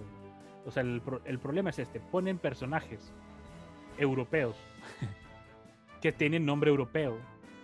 [0.66, 3.12] O sea, el, el problema es este: ponen personajes
[3.98, 4.56] europeos
[6.02, 7.16] que tienen nombre europeo,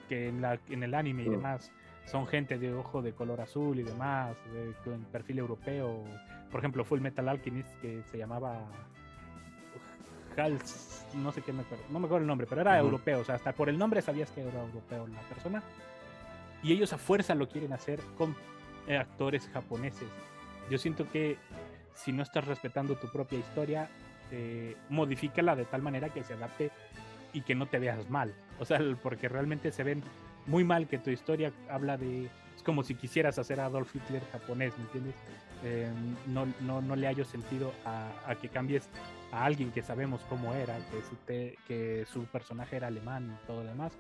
[0.09, 1.71] que en, la, en el anime y demás
[2.07, 6.03] son gente de ojo de color azul y demás, de- con perfil europeo.
[6.51, 8.65] Por ejemplo, Full Metal Alchemist, que se llamaba
[10.39, 12.87] Hals, no sé qué me acuerdo, no me acuerdo el nombre, pero era Ujú.
[12.87, 15.63] europeo, o sea, hasta por el nombre sabías que era europeo la persona.
[16.63, 18.35] Y ellos a fuerza lo quieren hacer con
[18.89, 20.09] eh, actores japoneses.
[20.71, 21.37] Yo siento que
[21.95, 23.89] si no estás respetando tu propia historia,
[24.33, 26.71] eh, modifícala de tal manera que se adapte
[27.33, 28.35] y que no te veas mal.
[28.59, 30.03] O sea, porque realmente se ven
[30.47, 32.29] muy mal que tu historia habla de...
[32.67, 35.15] Como si quisieras hacer a Adolf Hitler japonés, ¿me entiendes?
[35.63, 35.89] Eh,
[36.27, 38.89] no, no, no le hallo sentido a, que cambies
[39.31, 40.77] a alguien que sabemos cómo era,
[41.69, 43.93] que su, personaje era alemán y todo lo demás.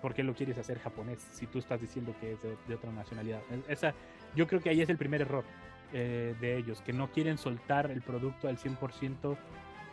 [0.00, 3.40] ¿Por qué lo quieres hacer japonés si tú estás diciendo que es de, otra nacionalidad?
[3.50, 3.94] Es- Esa,
[4.36, 5.44] yo creo que ahí es el primer error
[5.92, 9.36] eh, de ellos, que no quieren soltar el producto al 100%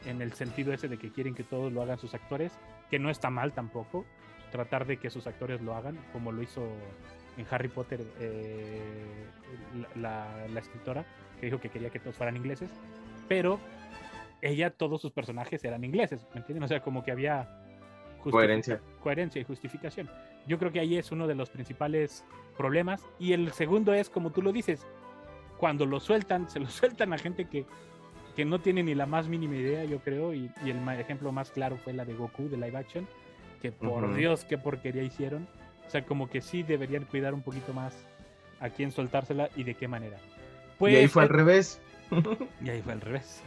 [0.06, 2.52] en el sentido ese de que quieren que todos lo hagan sus actores,
[2.92, 4.06] que no está mal tampoco,
[4.52, 6.62] tratar de que sus actores lo hagan, como lo hizo
[7.38, 9.26] en Harry Potter eh,
[9.96, 11.06] la, la- la escritora,
[11.40, 12.70] que dijo que quería que todos fueran ingleses,
[13.28, 13.60] pero
[14.42, 16.64] ella, todos sus personajes eran ingleses, ¿me entienden?
[16.64, 17.48] O sea, como que había
[18.22, 18.80] Coherencia.
[19.02, 20.10] coherencia y justificación.
[20.48, 22.26] Yo creo que ahí es uno de los principales
[22.58, 23.06] problemas.
[23.20, 24.86] Y el segundo es, como tú lo dices,
[25.58, 27.66] cuando lo sueltan, se lo sueltan a gente que,
[28.36, 30.34] que no tiene ni la más mínima idea, yo creo.
[30.34, 33.08] Y, y el ejemplo más claro fue la de Goku de live action,
[33.62, 34.14] que por Ujú.
[34.16, 35.48] Dios, qué porquería hicieron.
[35.94, 37.94] Sea, como que sí deberían cuidar un poquito más
[38.60, 40.18] a quién soltársela y de qué manera.
[40.80, 41.80] y ahí fue eh, al revés.
[42.66, 43.44] y ahí fue al revés.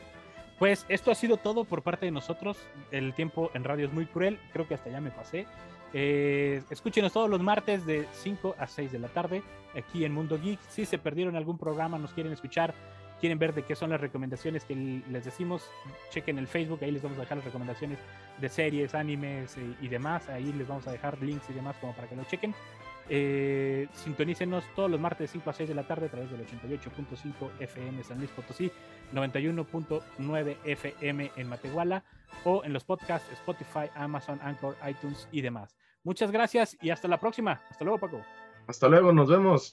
[0.57, 2.57] Pues esto ha sido todo por parte de nosotros.
[2.93, 4.39] El tiempo en radio es muy cruel.
[4.53, 5.45] Creo que hasta ya me pasé.
[5.93, 9.43] Eh, escúchenos todos los martes de 5 a 6 de la tarde
[9.77, 10.61] aquí en Mundo Geek.
[10.69, 12.75] Si se perdieron algún programa, nos quieren escuchar,
[13.21, 15.69] quieren ver de qué son las recomendaciones que les decimos,
[16.11, 16.81] chequen el Facebook.
[16.83, 17.99] Ahí les vamos a dejar las recomendaciones
[18.41, 20.29] de series, animes eh, y demás.
[20.29, 22.55] Ahí les vamos a dejar links y demás como para que lo chequen.
[23.09, 26.45] Eh, sintonícenos todos los martes de 5 a 6 de la tarde a través del
[26.45, 28.71] 88.5 FM San Luis Potosí,
[29.13, 32.03] 91.9 FM en Matehuala
[32.45, 35.77] o en los podcasts Spotify, Amazon, Anchor, iTunes y demás.
[36.03, 37.61] Muchas gracias y hasta la próxima.
[37.71, 38.23] Hasta luego, Paco.
[38.67, 39.73] Hasta luego, nos vemos.